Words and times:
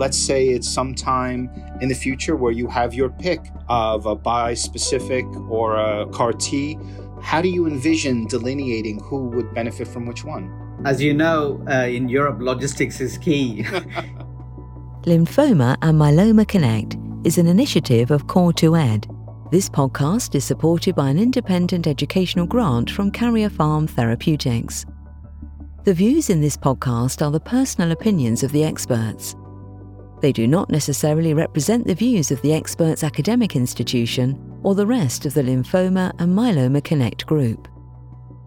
let's 0.00 0.16
say 0.16 0.48
it's 0.48 0.66
sometime 0.68 1.50
in 1.82 1.88
the 1.90 1.94
future 1.94 2.34
where 2.34 2.52
you 2.52 2.66
have 2.66 2.94
your 2.94 3.10
pick 3.10 3.40
of 3.68 4.06
a 4.06 4.14
bi-specific 4.14 5.26
or 5.50 5.76
a 5.76 6.06
CAR 6.06 6.32
T. 6.32 6.78
How 7.20 7.42
do 7.42 7.50
you 7.50 7.66
envision 7.66 8.26
delineating 8.26 8.98
who 9.00 9.28
would 9.28 9.52
benefit 9.54 9.86
from 9.86 10.06
which 10.06 10.24
one? 10.24 10.50
As 10.86 11.02
you 11.02 11.12
know, 11.12 11.62
uh, 11.68 11.84
in 11.84 12.08
Europe, 12.08 12.38
logistics 12.40 12.98
is 13.02 13.18
key. 13.18 13.62
Lymphoma 15.02 15.76
and 15.82 16.00
Myeloma 16.00 16.48
Connect 16.48 16.96
is 17.24 17.36
an 17.36 17.46
initiative 17.46 18.10
of 18.10 18.26
Core2Ed. 18.26 19.04
This 19.50 19.68
podcast 19.68 20.34
is 20.34 20.46
supported 20.46 20.94
by 20.94 21.10
an 21.10 21.18
independent 21.18 21.86
educational 21.86 22.46
grant 22.46 22.90
from 22.90 23.12
Karyopharm 23.12 23.90
Therapeutics. 23.90 24.86
The 25.84 25.92
views 25.92 26.30
in 26.30 26.40
this 26.40 26.56
podcast 26.56 27.20
are 27.20 27.30
the 27.30 27.40
personal 27.40 27.92
opinions 27.92 28.42
of 28.42 28.52
the 28.52 28.64
experts. 28.64 29.36
They 30.20 30.32
do 30.32 30.46
not 30.46 30.68
necessarily 30.68 31.32
represent 31.32 31.86
the 31.86 31.94
views 31.94 32.30
of 32.30 32.42
the 32.42 32.52
expert's 32.52 33.02
academic 33.02 33.56
institution 33.56 34.38
or 34.62 34.74
the 34.74 34.86
rest 34.86 35.24
of 35.24 35.32
the 35.32 35.42
Lymphoma 35.42 36.12
and 36.18 36.36
Myeloma 36.36 36.84
Connect 36.84 37.24
group. 37.26 37.68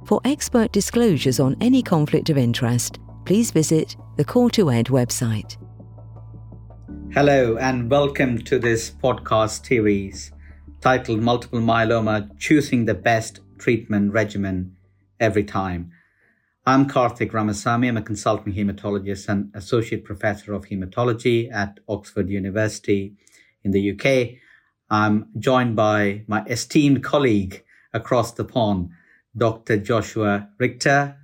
For 0.06 0.22
expert 0.24 0.72
disclosures 0.72 1.40
on 1.40 1.56
any 1.62 1.82
conflict 1.82 2.30
of 2.30 2.38
interest, 2.38 3.00
please 3.26 3.50
visit 3.50 3.96
the 4.18 4.26
Core2Ed 4.26 4.90
website. 4.90 5.58
Hello, 7.12 7.58
and 7.58 7.90
welcome 7.90 8.44
to 8.44 8.60
this 8.60 8.92
podcast 8.92 9.66
series 9.66 10.32
titled 10.82 11.22
Multiple 11.22 11.62
Myeloma 11.62 12.38
Choosing 12.38 12.86
the 12.86 12.94
Best 12.94 13.40
Treatment 13.58 14.12
Regimen 14.12 14.76
Every 15.20 15.44
Time. 15.44 15.92
I'm 16.66 16.88
Karthik 16.88 17.32
Ramasamy. 17.32 17.90
I'm 17.90 17.98
a 17.98 18.02
consulting 18.02 18.54
hematologist 18.54 19.28
and 19.28 19.52
associate 19.54 20.06
professor 20.06 20.54
of 20.54 20.64
hematology 20.64 21.52
at 21.52 21.82
Oxford 21.90 22.30
University 22.30 23.18
in 23.66 23.72
the 23.72 23.92
UK. 23.92 24.40
I'm 24.90 25.28
joined 25.38 25.76
by 25.76 26.24
my 26.26 26.46
esteemed 26.46 27.04
colleague 27.04 27.66
across 27.94 28.32
the 28.32 28.46
pond, 28.46 28.92
Dr. 29.36 29.76
Joshua 29.76 30.48
Richter. 30.58 31.18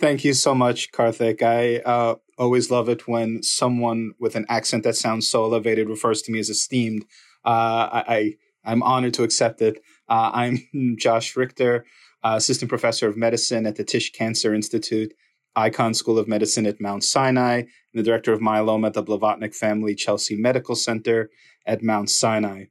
Thank 0.00 0.22
you 0.22 0.34
so 0.34 0.54
much, 0.54 0.92
Karthik. 0.92 1.40
I 1.40 1.78
uh, 1.78 2.16
always 2.36 2.70
love 2.70 2.90
it 2.90 3.08
when 3.08 3.42
someone 3.42 4.12
with 4.20 4.36
an 4.36 4.44
accent 4.50 4.84
that 4.84 4.96
sounds 4.96 5.30
so 5.30 5.44
elevated 5.44 5.88
refers 5.88 6.20
to 6.22 6.32
me 6.32 6.40
as 6.40 6.50
esteemed. 6.50 7.06
Uh, 7.42 7.88
I, 8.06 8.36
I, 8.66 8.70
am 8.70 8.82
honored 8.82 9.14
to 9.14 9.22
accept 9.22 9.62
it. 9.62 9.78
Uh, 10.10 10.30
I'm 10.34 10.96
Josh 10.98 11.36
Richter 11.36 11.86
uh, 12.24 12.34
assistant 12.36 12.68
professor 12.68 13.08
of 13.08 13.16
medicine 13.16 13.66
at 13.66 13.76
the 13.76 13.84
Tisch 13.84 14.12
Cancer 14.12 14.54
Institute, 14.54 15.12
Icahn 15.56 15.94
School 15.94 16.18
of 16.18 16.28
Medicine 16.28 16.66
at 16.66 16.80
Mount 16.80 17.04
Sinai, 17.04 17.58
and 17.58 17.66
the 17.94 18.02
director 18.02 18.32
of 18.32 18.40
myeloma 18.40 18.88
at 18.88 18.94
the 18.94 19.02
Blavatnik 19.02 19.54
Family 19.54 19.94
Chelsea 19.94 20.36
Medical 20.36 20.74
Center 20.74 21.30
at 21.66 21.82
Mount 21.82 22.10
Sinai. 22.10 22.64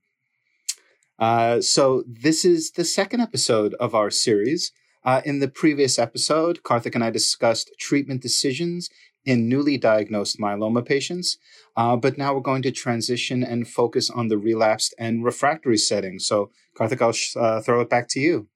Uh, 1.20 1.62
so, 1.62 2.04
this 2.06 2.46
is 2.46 2.72
the 2.72 2.86
second 2.86 3.22
episode 3.22 3.74
of 3.76 3.96
our 3.96 4.12
series. 4.12 4.72
Uh, 5.04 5.22
in 5.26 5.40
the 5.40 5.48
previous 5.48 5.98
episode, 5.98 6.62
Karthik 6.64 6.94
and 6.94 7.04
I 7.04 7.10
discussed 7.10 7.72
treatment 7.80 8.22
decisions 8.22 8.90
in 9.26 9.50
newly 9.50 9.78
diagnosed 9.78 10.40
myeloma 10.40 10.86
patients. 10.86 11.38
Uh, 11.76 11.96
but 11.96 12.18
now 12.18 12.34
we're 12.34 12.42
going 12.42 12.62
to 12.64 12.72
transition 12.72 13.44
and 13.44 13.68
focus 13.68 14.10
on 14.10 14.30
the 14.30 14.38
relapsed 14.38 14.96
and 14.98 15.24
refractory 15.24 15.78
setting. 15.78 16.18
So, 16.20 16.52
Karthik, 16.76 17.02
I'll 17.02 17.12
sh- 17.12 17.36
uh, 17.36 17.62
throw 17.62 17.82
it 17.82 17.90
back 17.90 18.08
to 18.10 18.20
you. 18.20 18.48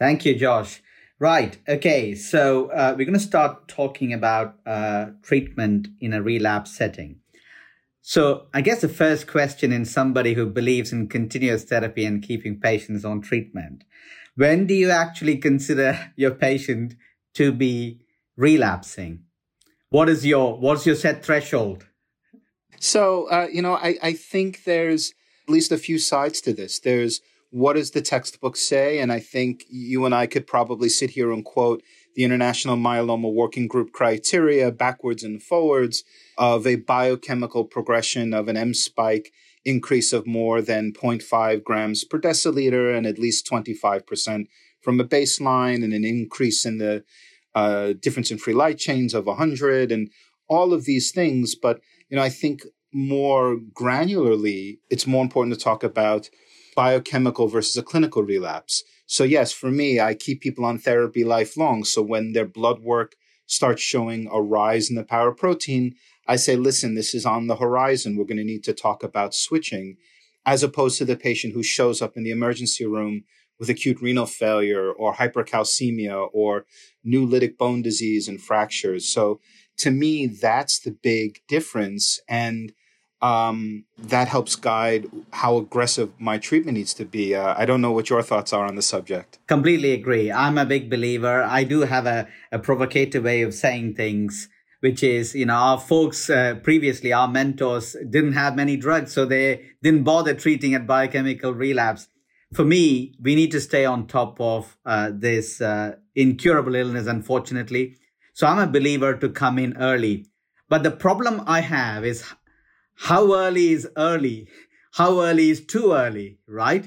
Thank 0.00 0.24
you, 0.24 0.34
Josh. 0.34 0.82
Right. 1.18 1.58
Okay. 1.68 2.14
So 2.14 2.70
uh, 2.70 2.94
we're 2.96 3.04
going 3.04 3.12
to 3.12 3.20
start 3.20 3.68
talking 3.68 4.14
about 4.14 4.56
uh, 4.64 5.10
treatment 5.22 5.88
in 6.00 6.14
a 6.14 6.22
relapse 6.22 6.74
setting. 6.74 7.16
So 8.00 8.46
I 8.54 8.62
guess 8.62 8.80
the 8.80 8.88
first 8.88 9.26
question 9.26 9.72
in 9.72 9.84
somebody 9.84 10.32
who 10.32 10.46
believes 10.46 10.90
in 10.90 11.08
continuous 11.08 11.64
therapy 11.64 12.06
and 12.06 12.22
keeping 12.22 12.58
patients 12.58 13.04
on 13.04 13.20
treatment, 13.20 13.84
when 14.36 14.66
do 14.66 14.72
you 14.72 14.90
actually 14.90 15.36
consider 15.36 16.12
your 16.16 16.30
patient 16.30 16.94
to 17.34 17.52
be 17.52 18.00
relapsing? 18.36 19.24
What 19.90 20.08
is 20.08 20.24
your 20.24 20.58
what's 20.58 20.86
your 20.86 20.94
set 20.94 21.22
threshold? 21.22 21.86
So 22.78 23.28
uh, 23.30 23.48
you 23.52 23.60
know, 23.60 23.74
I, 23.74 23.98
I 24.02 24.12
think 24.14 24.64
there's 24.64 25.12
at 25.46 25.52
least 25.52 25.70
a 25.70 25.76
few 25.76 25.98
sides 25.98 26.40
to 26.42 26.54
this. 26.54 26.78
There's 26.78 27.20
what 27.50 27.74
does 27.74 27.90
the 27.90 28.00
textbook 28.00 28.56
say? 28.56 29.00
And 29.00 29.12
I 29.12 29.18
think 29.18 29.64
you 29.68 30.04
and 30.04 30.14
I 30.14 30.26
could 30.26 30.46
probably 30.46 30.88
sit 30.88 31.10
here 31.10 31.32
and 31.32 31.44
quote 31.44 31.82
the 32.14 32.24
International 32.24 32.76
Myeloma 32.76 33.32
Working 33.32 33.66
Group 33.66 33.92
criteria 33.92 34.70
backwards 34.70 35.22
and 35.22 35.42
forwards 35.42 36.04
of 36.38 36.66
a 36.66 36.76
biochemical 36.76 37.64
progression 37.64 38.32
of 38.32 38.48
an 38.48 38.56
M 38.56 38.74
spike 38.74 39.32
increase 39.64 40.12
of 40.12 40.26
more 40.26 40.62
than 40.62 40.92
0.5 40.92 41.62
grams 41.64 42.04
per 42.04 42.18
deciliter 42.18 42.96
and 42.96 43.06
at 43.06 43.18
least 43.18 43.46
25% 43.50 44.46
from 44.80 44.98
a 45.00 45.04
baseline 45.04 45.84
and 45.84 45.92
an 45.92 46.04
increase 46.04 46.64
in 46.64 46.78
the 46.78 47.04
uh, 47.54 47.92
difference 48.00 48.30
in 48.30 48.38
free 48.38 48.54
light 48.54 48.78
chains 48.78 49.12
of 49.12 49.26
100 49.26 49.92
and 49.92 50.10
all 50.48 50.72
of 50.72 50.84
these 50.84 51.10
things. 51.10 51.54
But, 51.54 51.80
you 52.08 52.16
know, 52.16 52.22
I 52.22 52.28
think 52.28 52.62
more 52.92 53.58
granularly, 53.72 54.78
it's 54.88 55.06
more 55.06 55.22
important 55.22 55.54
to 55.54 55.62
talk 55.62 55.84
about 55.84 56.30
biochemical 56.74 57.48
versus 57.48 57.76
a 57.76 57.82
clinical 57.82 58.22
relapse. 58.22 58.82
So, 59.06 59.24
yes, 59.24 59.52
for 59.52 59.70
me, 59.70 60.00
I 60.00 60.14
keep 60.14 60.40
people 60.40 60.64
on 60.64 60.78
therapy 60.78 61.24
lifelong. 61.24 61.84
So, 61.84 62.02
when 62.02 62.32
their 62.32 62.46
blood 62.46 62.80
work 62.80 63.16
starts 63.46 63.82
showing 63.82 64.28
a 64.30 64.40
rise 64.40 64.88
in 64.88 64.96
the 64.96 65.04
paraprotein, 65.04 65.94
I 66.28 66.36
say, 66.36 66.54
listen, 66.54 66.94
this 66.94 67.14
is 67.14 67.26
on 67.26 67.48
the 67.48 67.56
horizon. 67.56 68.16
We're 68.16 68.24
going 68.24 68.38
to 68.38 68.44
need 68.44 68.62
to 68.64 68.72
talk 68.72 69.02
about 69.02 69.34
switching, 69.34 69.96
as 70.46 70.62
opposed 70.62 70.98
to 70.98 71.04
the 71.04 71.16
patient 71.16 71.54
who 71.54 71.62
shows 71.62 72.00
up 72.00 72.16
in 72.16 72.22
the 72.22 72.30
emergency 72.30 72.86
room 72.86 73.24
with 73.58 73.68
acute 73.68 74.00
renal 74.00 74.26
failure 74.26 74.90
or 74.90 75.14
hypercalcemia 75.14 76.28
or 76.32 76.64
new 77.02 77.26
lytic 77.26 77.58
bone 77.58 77.82
disease 77.82 78.28
and 78.28 78.40
fractures. 78.40 79.12
So, 79.12 79.40
to 79.78 79.90
me, 79.90 80.26
that's 80.26 80.78
the 80.78 80.92
big 80.92 81.40
difference. 81.48 82.20
And 82.28 82.72
um, 83.22 83.84
that 83.98 84.28
helps 84.28 84.56
guide 84.56 85.06
how 85.32 85.56
aggressive 85.58 86.10
my 86.18 86.38
treatment 86.38 86.78
needs 86.78 86.94
to 86.94 87.04
be. 87.04 87.34
Uh, 87.34 87.54
I 87.56 87.66
don't 87.66 87.80
know 87.80 87.92
what 87.92 88.08
your 88.08 88.22
thoughts 88.22 88.52
are 88.52 88.66
on 88.66 88.76
the 88.76 88.82
subject. 88.82 89.38
Completely 89.46 89.92
agree. 89.92 90.32
I'm 90.32 90.56
a 90.58 90.64
big 90.64 90.88
believer. 90.88 91.42
I 91.42 91.64
do 91.64 91.82
have 91.82 92.06
a, 92.06 92.28
a 92.50 92.58
provocative 92.58 93.24
way 93.24 93.42
of 93.42 93.52
saying 93.54 93.94
things, 93.94 94.48
which 94.80 95.02
is, 95.02 95.34
you 95.34 95.46
know, 95.46 95.54
our 95.54 95.78
folks 95.78 96.30
uh, 96.30 96.54
previously, 96.62 97.12
our 97.12 97.28
mentors 97.28 97.94
didn't 98.08 98.32
have 98.32 98.56
many 98.56 98.76
drugs, 98.76 99.12
so 99.12 99.26
they 99.26 99.66
didn't 99.82 100.04
bother 100.04 100.34
treating 100.34 100.74
at 100.74 100.86
biochemical 100.86 101.52
relapse. 101.52 102.08
For 102.54 102.64
me, 102.64 103.14
we 103.20 103.34
need 103.34 103.52
to 103.52 103.60
stay 103.60 103.84
on 103.84 104.06
top 104.06 104.40
of 104.40 104.76
uh, 104.84 105.10
this 105.14 105.60
uh, 105.60 105.96
incurable 106.14 106.74
illness, 106.74 107.06
unfortunately. 107.06 107.96
So 108.32 108.46
I'm 108.46 108.58
a 108.58 108.66
believer 108.66 109.14
to 109.14 109.28
come 109.28 109.58
in 109.58 109.76
early. 109.76 110.26
But 110.68 110.84
the 110.84 110.90
problem 110.90 111.42
I 111.46 111.60
have 111.60 112.04
is 112.04 112.24
how 113.00 113.34
early 113.34 113.70
is 113.70 113.88
early? 113.96 114.46
How 114.92 115.22
early 115.22 115.48
is 115.48 115.64
too 115.64 115.92
early, 115.92 116.38
right? 116.46 116.86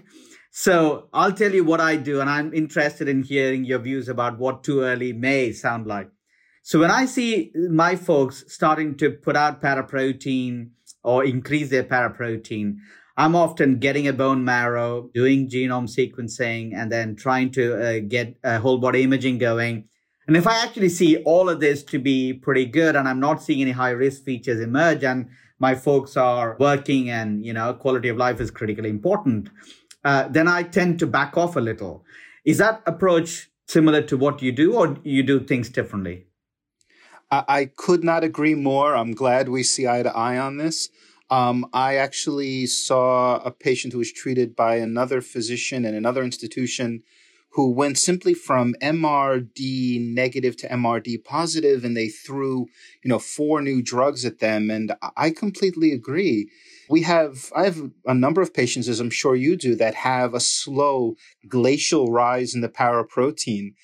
So 0.51 1.09
I'll 1.11 1.31
tell 1.31 1.51
you 1.51 1.63
what 1.63 1.81
I 1.81 1.95
do, 1.95 2.21
and 2.21 2.29
I'm 2.29 2.53
interested 2.53 3.09
in 3.09 3.23
hearing 3.23 3.65
your 3.65 3.79
views 3.79 4.07
about 4.07 4.37
what 4.37 4.63
too 4.63 4.81
early 4.81 5.11
may 5.11 5.51
sound 5.53 5.87
like. 5.87 6.09
So 6.61 6.79
when 6.79 6.91
I 6.91 7.05
see 7.05 7.51
my 7.55 7.95
folks 7.95 8.45
starting 8.47 8.95
to 8.97 9.09
put 9.09 9.35
out 9.35 9.59
paraprotein 9.59 10.69
or 11.03 11.25
increase 11.25 11.71
their 11.71 11.83
paraprotein, 11.83 12.75
I'm 13.17 13.35
often 13.35 13.79
getting 13.79 14.07
a 14.07 14.13
bone 14.13 14.45
marrow, 14.45 15.09
doing 15.15 15.49
genome 15.49 15.89
sequencing, 15.89 16.75
and 16.75 16.91
then 16.91 17.15
trying 17.15 17.49
to 17.53 17.63
uh, 17.81 17.99
get 18.07 18.37
a 18.43 18.59
whole 18.59 18.77
body 18.77 19.01
imaging 19.01 19.39
going. 19.39 19.89
And 20.27 20.37
if 20.37 20.45
I 20.45 20.63
actually 20.63 20.89
see 20.89 21.17
all 21.23 21.49
of 21.49 21.59
this 21.59 21.83
to 21.85 21.99
be 21.99 22.33
pretty 22.33 22.65
good 22.65 22.95
and 22.95 23.09
I'm 23.09 23.19
not 23.19 23.41
seeing 23.41 23.61
any 23.61 23.71
high 23.71 23.89
risk 23.89 24.23
features 24.23 24.61
emerge 24.61 25.03
and 25.03 25.27
my 25.63 25.75
folks 25.87 26.17
are 26.17 26.57
working 26.59 27.09
and, 27.09 27.45
you 27.47 27.53
know, 27.57 27.73
quality 27.73 28.09
of 28.09 28.17
life 28.17 28.39
is 28.45 28.51
critically 28.51 28.89
important, 28.89 29.49
uh, 30.03 30.27
then 30.27 30.47
I 30.57 30.63
tend 30.77 30.99
to 30.99 31.07
back 31.07 31.37
off 31.37 31.55
a 31.55 31.61
little. 31.69 31.95
Is 32.43 32.57
that 32.57 32.81
approach 32.85 33.49
similar 33.67 34.01
to 34.09 34.17
what 34.17 34.41
you 34.41 34.51
do 34.51 34.75
or 34.75 34.97
you 35.03 35.23
do 35.23 35.39
things 35.39 35.69
differently? 35.69 36.27
I 37.31 37.71
could 37.83 38.03
not 38.03 38.23
agree 38.23 38.53
more. 38.53 38.95
I'm 38.95 39.13
glad 39.13 39.49
we 39.49 39.63
see 39.63 39.87
eye 39.87 40.03
to 40.03 40.15
eye 40.15 40.37
on 40.37 40.57
this. 40.57 40.89
Um, 41.29 41.65
I 41.73 41.95
actually 41.95 42.67
saw 42.67 43.37
a 43.43 43.49
patient 43.49 43.93
who 43.93 43.99
was 43.99 44.11
treated 44.11 44.55
by 44.55 44.75
another 44.75 45.19
physician 45.21 45.85
in 45.85 45.95
another 45.95 46.23
institution 46.23 47.01
who 47.53 47.71
went 47.71 47.97
simply 47.99 48.33
from 48.33 48.73
MRD 48.81 50.13
negative 50.13 50.57
to 50.57 50.67
MRD 50.67 51.23
positive 51.23 51.85
and 51.85 51.95
they 51.95 52.09
threw, 52.09 52.65
you 53.03 53.09
know, 53.09 53.19
four 53.19 53.61
new 53.61 53.81
drugs 53.81 54.25
at 54.25 54.39
them. 54.39 54.71
And 54.71 54.93
I 55.15 55.29
completely 55.29 55.91
agree. 55.91 56.49
We 56.89 57.03
have, 57.03 57.51
I 57.55 57.65
have 57.65 57.91
a 58.05 58.13
number 58.15 58.41
of 58.41 58.53
patients, 58.55 58.87
as 58.87 58.99
I'm 58.99 59.11
sure 59.11 59.35
you 59.35 59.55
do, 59.55 59.75
that 59.75 59.93
have 59.95 60.33
a 60.33 60.39
slow 60.39 61.15
glacial 61.47 62.11
rise 62.11 62.55
in 62.55 62.61
the 62.61 62.69
paraprotein. 62.69 63.75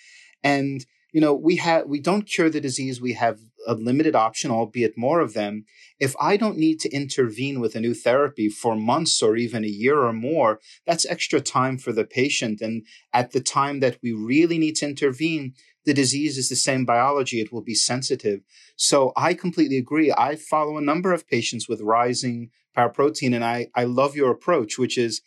And, 0.44 0.84
you 1.12 1.22
know, 1.22 1.36
we 1.36 1.58
have, 1.58 1.86
we 1.86 2.00
don't 2.00 2.24
cure 2.24 2.50
the 2.50 2.60
disease. 2.60 3.00
We 3.00 3.14
have 3.14 3.40
a 3.68 3.74
limited 3.74 4.16
option, 4.16 4.52
albeit 4.52 4.98
more 4.98 5.20
of 5.20 5.34
them, 5.34 5.66
if 6.00 6.16
I 6.20 6.38
don't 6.38 6.58
need 6.58 6.80
to 6.82 6.90
intervene 6.90 7.60
with 7.60 7.76
a 7.76 7.80
new 7.80 7.94
therapy 7.94 8.50
for 8.50 8.76
months 8.76 9.22
or 9.22 9.36
even 9.36 9.64
a 9.64 9.68
year 9.68 10.00
or 10.00 10.14
more, 10.14 10.60
that's 10.86 11.06
extra 11.06 11.42
time 11.42 11.78
for 11.78 11.92
the 11.92 12.06
patient. 12.06 12.62
And 12.62 12.86
at 13.14 13.32
the 13.32 13.42
time 13.42 13.80
that 13.82 13.98
we 14.02 14.12
really 14.14 14.58
need 14.58 14.76
to 14.78 14.88
intervene, 14.88 15.54
the 15.86 15.94
disease 15.94 16.38
is 16.38 16.50
the 16.50 16.56
same 16.56 16.86
biology. 16.86 17.42
It 17.42 17.52
will 17.52 17.62
be 17.62 17.76
sensitive. 17.76 18.42
So 18.76 19.12
I 19.16 19.34
completely 19.34 19.78
agree. 19.78 20.14
I 20.16 20.36
follow 20.36 20.78
a 20.78 20.82
number 20.82 21.14
of 21.14 21.28
patients 21.28 21.68
with 21.68 21.82
rising 21.82 22.52
paraprotein, 22.78 23.34
and 23.34 23.44
I, 23.44 23.68
I 23.76 23.86
love 23.86 24.16
your 24.16 24.32
approach, 24.32 24.78
which 24.78 24.98
is, 24.98 25.22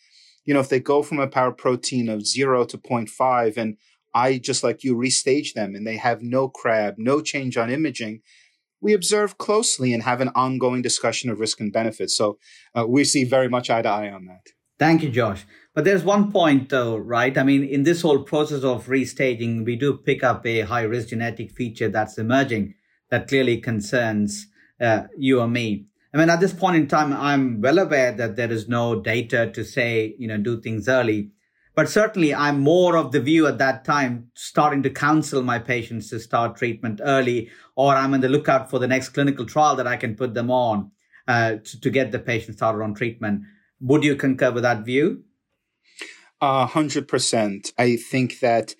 you 0.44 0.54
know, 0.54 0.60
if 0.60 0.68
they 0.68 0.80
go 0.80 1.02
from 1.02 1.18
a 1.18 1.26
paraprotein 1.26 2.12
of 2.12 2.26
zero 2.26 2.64
to 2.64 2.78
0.5 2.78 3.56
and 3.56 3.76
I 4.14 4.38
just 4.38 4.62
like 4.62 4.84
you 4.84 4.94
restage 4.94 5.54
them 5.54 5.74
and 5.74 5.86
they 5.86 5.96
have 5.96 6.22
no 6.22 6.48
crab, 6.48 6.94
no 6.98 7.20
change 7.20 7.56
on 7.56 7.70
imaging, 7.70 8.22
we 8.80 8.92
observe 8.92 9.38
closely 9.38 9.94
and 9.94 10.02
have 10.02 10.20
an 10.20 10.30
ongoing 10.34 10.82
discussion 10.82 11.30
of 11.30 11.40
risk 11.40 11.60
and 11.60 11.72
benefits. 11.72 12.16
So 12.16 12.38
uh, 12.76 12.86
we 12.86 13.04
see 13.04 13.24
very 13.24 13.48
much 13.48 13.70
eye 13.70 13.82
to 13.82 13.88
eye 13.88 14.10
on 14.10 14.26
that. 14.26 14.48
Thank 14.78 15.02
you, 15.02 15.10
Josh. 15.10 15.46
But 15.74 15.84
there's 15.84 16.02
one 16.02 16.32
point 16.32 16.68
though, 16.68 16.96
right? 16.96 17.36
I 17.38 17.44
mean, 17.44 17.62
in 17.64 17.84
this 17.84 18.02
whole 18.02 18.24
process 18.24 18.64
of 18.64 18.86
restaging, 18.86 19.64
we 19.64 19.76
do 19.76 19.96
pick 19.96 20.24
up 20.24 20.44
a 20.44 20.62
high 20.62 20.82
risk 20.82 21.08
genetic 21.08 21.52
feature 21.52 21.88
that's 21.88 22.18
emerging 22.18 22.74
that 23.10 23.28
clearly 23.28 23.58
concerns 23.58 24.48
uh, 24.80 25.04
you 25.16 25.40
or 25.40 25.46
me. 25.46 25.86
I 26.12 26.18
mean, 26.18 26.28
at 26.28 26.40
this 26.40 26.52
point 26.52 26.76
in 26.76 26.88
time, 26.88 27.12
I'm 27.12 27.60
well 27.60 27.78
aware 27.78 28.12
that 28.12 28.36
there 28.36 28.50
is 28.50 28.68
no 28.68 29.00
data 29.00 29.50
to 29.54 29.64
say, 29.64 30.14
you 30.18 30.28
know, 30.28 30.36
do 30.36 30.60
things 30.60 30.88
early. 30.88 31.30
But 31.74 31.88
certainly, 31.88 32.34
I'm 32.34 32.60
more 32.60 32.96
of 32.96 33.12
the 33.12 33.20
view 33.20 33.46
at 33.46 33.58
that 33.58 33.84
time, 33.84 34.30
starting 34.34 34.82
to 34.82 34.90
counsel 34.90 35.42
my 35.42 35.58
patients 35.58 36.10
to 36.10 36.20
start 36.20 36.56
treatment 36.56 37.00
early, 37.02 37.50
or 37.76 37.94
I'm 37.94 38.12
on 38.12 38.20
the 38.20 38.28
lookout 38.28 38.68
for 38.68 38.78
the 38.78 38.86
next 38.86 39.10
clinical 39.10 39.46
trial 39.46 39.76
that 39.76 39.86
I 39.86 39.96
can 39.96 40.14
put 40.14 40.34
them 40.34 40.50
on 40.50 40.90
uh, 41.26 41.56
to, 41.64 41.80
to 41.80 41.90
get 41.90 42.12
the 42.12 42.18
patient 42.18 42.58
started 42.58 42.82
on 42.82 42.94
treatment. 42.94 43.42
Would 43.80 44.04
you 44.04 44.16
concur 44.16 44.52
with 44.52 44.64
that 44.64 44.84
view? 44.84 45.24
A 46.42 46.66
hundred 46.66 47.08
percent. 47.08 47.72
I 47.78 47.96
think 47.96 48.40
that 48.40 48.74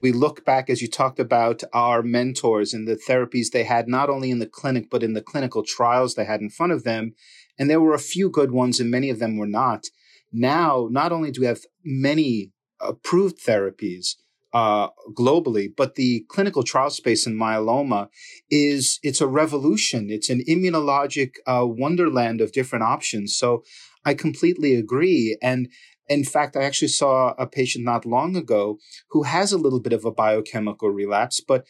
we 0.00 0.12
look 0.12 0.44
back 0.44 0.70
as 0.70 0.80
you 0.80 0.88
talked 0.88 1.20
about 1.20 1.62
our 1.72 2.02
mentors 2.02 2.72
and 2.72 2.88
the 2.88 2.96
therapies 2.96 3.50
they 3.50 3.64
had 3.64 3.86
not 3.86 4.08
only 4.08 4.30
in 4.30 4.38
the 4.38 4.46
clinic 4.46 4.88
but 4.90 5.02
in 5.02 5.12
the 5.12 5.20
clinical 5.20 5.62
trials 5.62 6.14
they 6.14 6.24
had 6.24 6.40
in 6.40 6.48
front 6.50 6.72
of 6.72 6.84
them 6.84 7.12
and 7.58 7.68
there 7.68 7.80
were 7.80 7.92
a 7.92 7.98
few 7.98 8.30
good 8.30 8.50
ones 8.50 8.80
and 8.80 8.90
many 8.90 9.10
of 9.10 9.18
them 9.18 9.36
were 9.36 9.46
not 9.46 9.86
now 10.32 10.88
not 10.90 11.12
only 11.12 11.30
do 11.30 11.40
we 11.40 11.46
have 11.46 11.64
many 11.84 12.52
approved 12.80 13.38
therapies 13.38 14.16
uh, 14.52 14.88
globally, 15.12 15.68
but 15.74 15.94
the 15.94 16.24
clinical 16.28 16.62
trial 16.62 16.90
space 16.90 17.26
in 17.26 17.36
myeloma 17.36 18.08
is 18.50 18.98
it's 19.02 19.20
a 19.20 19.26
revolution. 19.26 20.10
It's 20.10 20.30
an 20.30 20.42
immunologic 20.48 21.34
uh, 21.46 21.64
wonderland 21.66 22.40
of 22.40 22.52
different 22.52 22.84
options. 22.84 23.36
So 23.36 23.62
I 24.04 24.14
completely 24.14 24.74
agree. 24.74 25.36
And 25.42 25.68
in 26.10 26.24
fact, 26.24 26.56
I 26.56 26.64
actually 26.64 26.88
saw 26.88 27.34
a 27.38 27.46
patient 27.46 27.84
not 27.84 28.04
long 28.04 28.34
ago 28.34 28.78
who 29.10 29.22
has 29.22 29.52
a 29.52 29.58
little 29.58 29.78
bit 29.78 29.92
of 29.92 30.04
a 30.04 30.10
biochemical 30.10 30.90
relapse, 30.90 31.40
but 31.40 31.64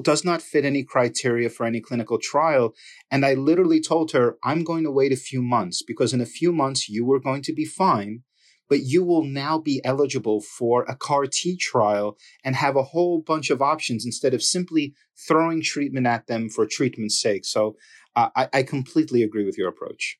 does 0.00 0.24
not 0.24 0.40
fit 0.40 0.64
any 0.64 0.82
criteria 0.82 1.50
for 1.50 1.66
any 1.66 1.82
clinical 1.82 2.18
trial. 2.18 2.74
And 3.10 3.26
I 3.26 3.34
literally 3.34 3.82
told 3.82 4.12
her, 4.12 4.38
I'm 4.42 4.64
going 4.64 4.84
to 4.84 4.90
wait 4.90 5.12
a 5.12 5.16
few 5.16 5.42
months 5.42 5.82
because 5.82 6.14
in 6.14 6.22
a 6.22 6.26
few 6.26 6.52
months 6.52 6.88
you 6.88 7.04
were 7.04 7.20
going 7.20 7.42
to 7.42 7.52
be 7.52 7.66
fine, 7.66 8.22
but 8.66 8.80
you 8.80 9.04
will 9.04 9.24
now 9.24 9.58
be 9.58 9.82
eligible 9.84 10.40
for 10.40 10.84
a 10.84 10.96
CAR 10.96 11.26
T 11.26 11.54
trial 11.54 12.16
and 12.42 12.56
have 12.56 12.76
a 12.76 12.84
whole 12.84 13.20
bunch 13.20 13.50
of 13.50 13.60
options 13.60 14.06
instead 14.06 14.32
of 14.32 14.42
simply 14.42 14.94
throwing 15.28 15.60
treatment 15.60 16.06
at 16.06 16.28
them 16.28 16.48
for 16.48 16.64
treatment's 16.64 17.20
sake. 17.20 17.44
So 17.44 17.76
uh, 18.16 18.30
I, 18.34 18.48
I 18.54 18.62
completely 18.62 19.22
agree 19.22 19.44
with 19.44 19.58
your 19.58 19.68
approach. 19.68 20.18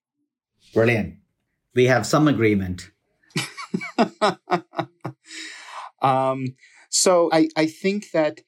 Brilliant. 0.74 1.14
We 1.74 1.86
have 1.86 2.06
some 2.06 2.28
agreement. 2.28 2.90
um, 6.02 6.54
so 6.90 7.30
I, 7.32 7.48
I 7.56 7.66
think 7.66 8.10
that 8.12 8.40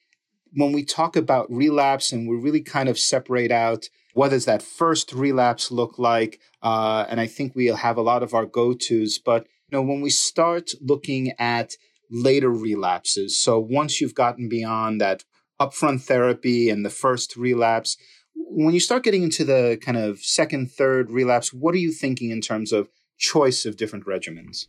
when 0.53 0.71
we 0.71 0.85
talk 0.85 1.15
about 1.15 1.51
relapse 1.51 2.11
and 2.11 2.27
we 2.27 2.37
really 2.37 2.61
kind 2.61 2.89
of 2.89 2.97
separate 2.97 3.51
out 3.51 3.89
what 4.13 4.29
does 4.29 4.45
that 4.45 4.61
first 4.61 5.11
relapse 5.11 5.71
look 5.71 5.99
like, 5.99 6.39
uh, 6.63 7.05
and 7.09 7.19
I 7.19 7.27
think 7.27 7.53
we'll 7.53 7.75
have 7.75 7.97
a 7.97 8.01
lot 8.01 8.23
of 8.23 8.33
our 8.33 8.45
go-tos. 8.45 9.19
But 9.19 9.45
you 9.69 9.77
know, 9.77 9.81
when 9.81 9.99
we 9.99 10.09
start 10.09 10.71
looking 10.79 11.33
at 11.37 11.73
later 12.09 12.49
relapses, 12.49 13.37
so 13.37 13.59
once 13.59 13.99
you've 13.99 14.15
gotten 14.15 14.47
beyond 14.47 15.01
that 15.01 15.25
upfront 15.59 16.03
therapy 16.03 16.69
and 16.69 16.85
the 16.85 16.89
first 16.89 17.35
relapse, 17.35 17.97
when 18.35 18.73
you 18.73 18.79
start 18.79 19.03
getting 19.03 19.23
into 19.23 19.43
the 19.43 19.77
kind 19.81 19.97
of 19.97 20.19
second, 20.19 20.71
third 20.71 21.11
relapse, 21.11 21.51
what 21.51 21.75
are 21.75 21.79
you 21.79 21.91
thinking 21.91 22.29
in 22.29 22.39
terms 22.39 22.71
of 22.71 22.87
choice 23.17 23.65
of 23.65 23.77
different 23.77 24.05
regimens? 24.05 24.67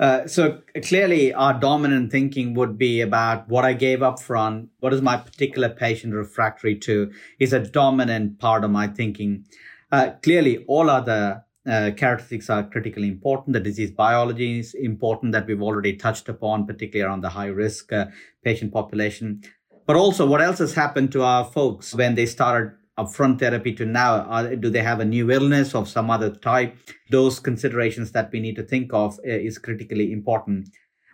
Uh, 0.00 0.26
so 0.26 0.60
clearly, 0.84 1.34
our 1.34 1.58
dominant 1.58 2.12
thinking 2.12 2.54
would 2.54 2.78
be 2.78 3.00
about 3.00 3.48
what 3.48 3.64
I 3.64 3.72
gave 3.72 4.02
up 4.02 4.20
front. 4.20 4.68
What 4.78 4.94
is 4.94 5.02
my 5.02 5.16
particular 5.16 5.68
patient 5.68 6.14
refractory 6.14 6.76
to? 6.80 7.10
Is 7.40 7.52
a 7.52 7.58
dominant 7.58 8.38
part 8.38 8.62
of 8.62 8.70
my 8.70 8.86
thinking. 8.86 9.44
Uh, 9.90 10.12
clearly, 10.22 10.64
all 10.68 10.88
other 10.88 11.44
uh, 11.68 11.90
characteristics 11.96 12.48
are 12.48 12.62
critically 12.62 13.08
important. 13.08 13.54
The 13.54 13.60
disease 13.60 13.90
biology 13.90 14.60
is 14.60 14.74
important 14.74 15.32
that 15.32 15.46
we've 15.46 15.62
already 15.62 15.96
touched 15.96 16.28
upon, 16.28 16.66
particularly 16.66 17.06
around 17.06 17.22
the 17.22 17.30
high 17.30 17.46
risk 17.46 17.92
uh, 17.92 18.06
patient 18.44 18.72
population. 18.72 19.42
But 19.84 19.96
also, 19.96 20.26
what 20.26 20.40
else 20.40 20.58
has 20.58 20.74
happened 20.74 21.10
to 21.12 21.22
our 21.22 21.44
folks 21.44 21.94
when 21.94 22.14
they 22.14 22.26
started 22.26 22.77
upfront 22.98 23.38
therapy 23.38 23.72
to 23.74 23.86
now? 23.86 24.22
Are, 24.22 24.56
do 24.56 24.68
they 24.70 24.82
have 24.82 25.00
a 25.00 25.04
new 25.04 25.30
illness 25.30 25.74
of 25.74 25.88
some 25.88 26.10
other 26.10 26.30
type? 26.30 26.76
Those 27.10 27.40
considerations 27.40 28.12
that 28.12 28.30
we 28.32 28.40
need 28.40 28.56
to 28.56 28.62
think 28.62 28.92
of 28.92 29.18
uh, 29.20 29.30
is 29.30 29.58
critically 29.58 30.12
important. 30.12 30.68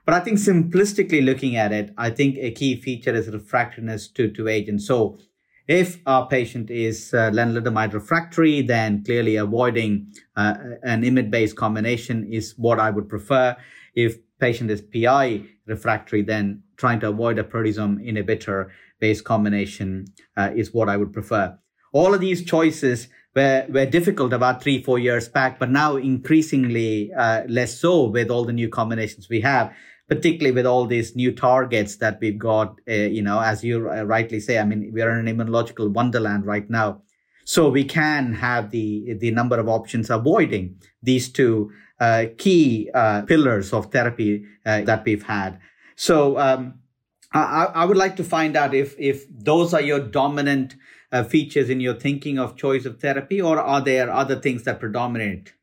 But 0.04 0.14
I 0.14 0.20
think 0.20 0.38
simplistically 0.38 1.24
looking 1.24 1.56
at 1.56 1.72
it, 1.72 1.92
I 1.96 2.10
think 2.10 2.36
a 2.38 2.50
key 2.50 2.80
feature 2.80 3.14
is 3.14 3.28
refractoriness 3.28 4.12
to, 4.14 4.30
to 4.32 4.48
agent. 4.48 4.82
So 4.82 5.18
if 5.66 5.98
our 6.06 6.26
patient 6.28 6.70
is 6.70 7.14
uh, 7.14 7.30
lenalidomide 7.30 7.94
refractory, 7.94 8.60
then 8.60 9.02
clearly 9.02 9.36
avoiding 9.36 10.12
uh, 10.36 10.54
an 10.82 11.02
IMiD-based 11.02 11.56
combination 11.56 12.30
is 12.30 12.54
what 12.58 12.78
I 12.78 12.90
would 12.90 13.08
prefer. 13.08 13.56
If 13.94 14.18
patient 14.40 14.70
is 14.70 14.82
PI 14.82 15.44
refractory, 15.66 16.22
then 16.22 16.62
trying 16.76 17.00
to 17.00 17.08
avoid 17.08 17.38
a 17.38 17.44
proteasome 17.44 18.04
inhibitor 18.06 18.70
based 19.00 19.24
combination 19.24 20.06
uh, 20.36 20.50
is 20.54 20.74
what 20.74 20.90
I 20.90 20.98
would 20.98 21.12
prefer. 21.14 21.58
All 21.94 22.12
of 22.12 22.20
these 22.20 22.44
choices 22.44 23.06
were, 23.36 23.64
were 23.68 23.86
difficult 23.86 24.32
about 24.32 24.60
three, 24.60 24.82
four 24.82 24.98
years 24.98 25.28
back, 25.28 25.60
but 25.60 25.70
now 25.70 25.96
increasingly 25.96 27.12
uh, 27.16 27.44
less 27.48 27.78
so 27.78 28.08
with 28.08 28.30
all 28.30 28.44
the 28.44 28.52
new 28.52 28.68
combinations 28.68 29.28
we 29.28 29.40
have, 29.42 29.72
particularly 30.08 30.50
with 30.50 30.66
all 30.66 30.86
these 30.86 31.14
new 31.14 31.30
targets 31.30 31.96
that 31.98 32.18
we've 32.20 32.38
got. 32.38 32.80
Uh, 32.88 32.94
you 32.94 33.22
know, 33.22 33.38
as 33.40 33.62
you 33.62 33.88
uh, 33.88 34.02
rightly 34.02 34.40
say, 34.40 34.58
I 34.58 34.64
mean, 34.64 34.90
we 34.92 35.02
are 35.02 35.16
in 35.16 35.28
an 35.28 35.36
immunological 35.36 35.88
wonderland 35.88 36.44
right 36.44 36.68
now. 36.68 37.02
So 37.44 37.68
we 37.68 37.84
can 37.84 38.32
have 38.32 38.70
the, 38.72 39.14
the 39.20 39.30
number 39.30 39.60
of 39.60 39.68
options 39.68 40.10
avoiding 40.10 40.80
these 41.00 41.30
two 41.30 41.70
uh, 42.00 42.24
key 42.38 42.90
uh, 42.92 43.22
pillars 43.22 43.72
of 43.72 43.92
therapy 43.92 44.44
uh, 44.66 44.80
that 44.80 45.04
we've 45.04 45.22
had. 45.22 45.60
So, 45.94 46.38
um, 46.38 46.80
I, 47.32 47.64
I 47.74 47.84
would 47.84 47.96
like 47.96 48.14
to 48.16 48.24
find 48.24 48.56
out 48.56 48.74
if, 48.74 48.94
if 48.96 49.24
those 49.28 49.74
are 49.74 49.80
your 49.80 49.98
dominant 49.98 50.76
uh, 51.14 51.22
features 51.22 51.70
in 51.70 51.80
your 51.80 51.94
thinking 51.94 52.38
of 52.38 52.56
choice 52.56 52.84
of 52.84 53.00
therapy, 53.00 53.40
or 53.40 53.58
are 53.60 53.80
there 53.80 54.10
other 54.10 54.34
things 54.34 54.64
that 54.64 54.80
predominate? 54.80 55.54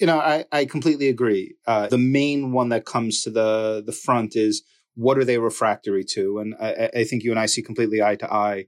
You 0.00 0.08
know, 0.08 0.18
I, 0.18 0.44
I 0.50 0.64
completely 0.64 1.08
agree. 1.08 1.54
Uh, 1.66 1.86
the 1.86 1.98
main 1.98 2.50
one 2.50 2.70
that 2.70 2.84
comes 2.84 3.22
to 3.22 3.30
the 3.30 3.82
the 3.86 3.92
front 3.92 4.34
is 4.34 4.62
what 4.94 5.16
are 5.18 5.24
they 5.24 5.38
refractory 5.38 6.04
to, 6.16 6.38
and 6.40 6.54
I, 6.60 6.90
I 6.96 7.04
think 7.04 7.22
you 7.22 7.30
and 7.30 7.38
I 7.38 7.46
see 7.46 7.62
completely 7.62 8.02
eye 8.02 8.16
to 8.16 8.32
eye. 8.32 8.66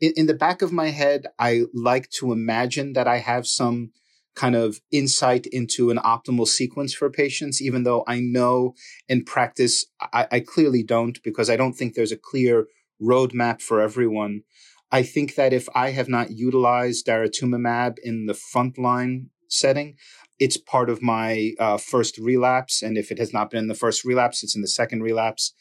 In, 0.00 0.12
in 0.16 0.26
the 0.26 0.34
back 0.34 0.62
of 0.62 0.72
my 0.72 0.88
head, 0.88 1.28
I 1.38 1.62
like 1.72 2.10
to 2.18 2.32
imagine 2.32 2.94
that 2.94 3.06
I 3.06 3.18
have 3.18 3.46
some 3.46 3.92
kind 4.34 4.56
of 4.56 4.80
insight 4.90 5.46
into 5.46 5.90
an 5.90 5.98
optimal 5.98 6.48
sequence 6.48 6.92
for 6.92 7.08
patients, 7.08 7.62
even 7.62 7.84
though 7.84 8.02
I 8.08 8.18
know 8.18 8.74
in 9.08 9.24
practice 9.24 9.86
I, 10.12 10.26
I 10.32 10.40
clearly 10.40 10.82
don't 10.82 11.22
because 11.22 11.48
I 11.48 11.56
don't 11.56 11.74
think 11.74 11.94
there's 11.94 12.10
a 12.10 12.16
clear 12.16 12.66
roadmap 13.00 13.60
for 13.60 13.80
everyone. 13.80 14.42
I 14.92 15.02
think 15.02 15.36
that 15.36 15.54
if 15.54 15.68
I 15.74 15.90
have 15.90 16.08
not 16.08 16.30
utilized 16.30 17.06
daratumumab 17.06 17.96
in 18.02 18.26
the 18.26 18.34
frontline 18.34 19.28
setting, 19.48 19.96
it's 20.38 20.58
part 20.58 20.90
of 20.90 21.00
my 21.00 21.52
uh, 21.58 21.78
first 21.78 22.18
relapse. 22.18 22.82
And 22.82 22.98
if 22.98 23.10
it 23.10 23.18
has 23.18 23.32
not 23.32 23.50
been 23.50 23.60
in 23.60 23.68
the 23.68 23.74
first 23.74 24.04
relapse, 24.04 24.42
it's 24.42 24.54
in 24.54 24.60
the 24.60 24.68
second 24.68 25.02
relapse. 25.02 25.54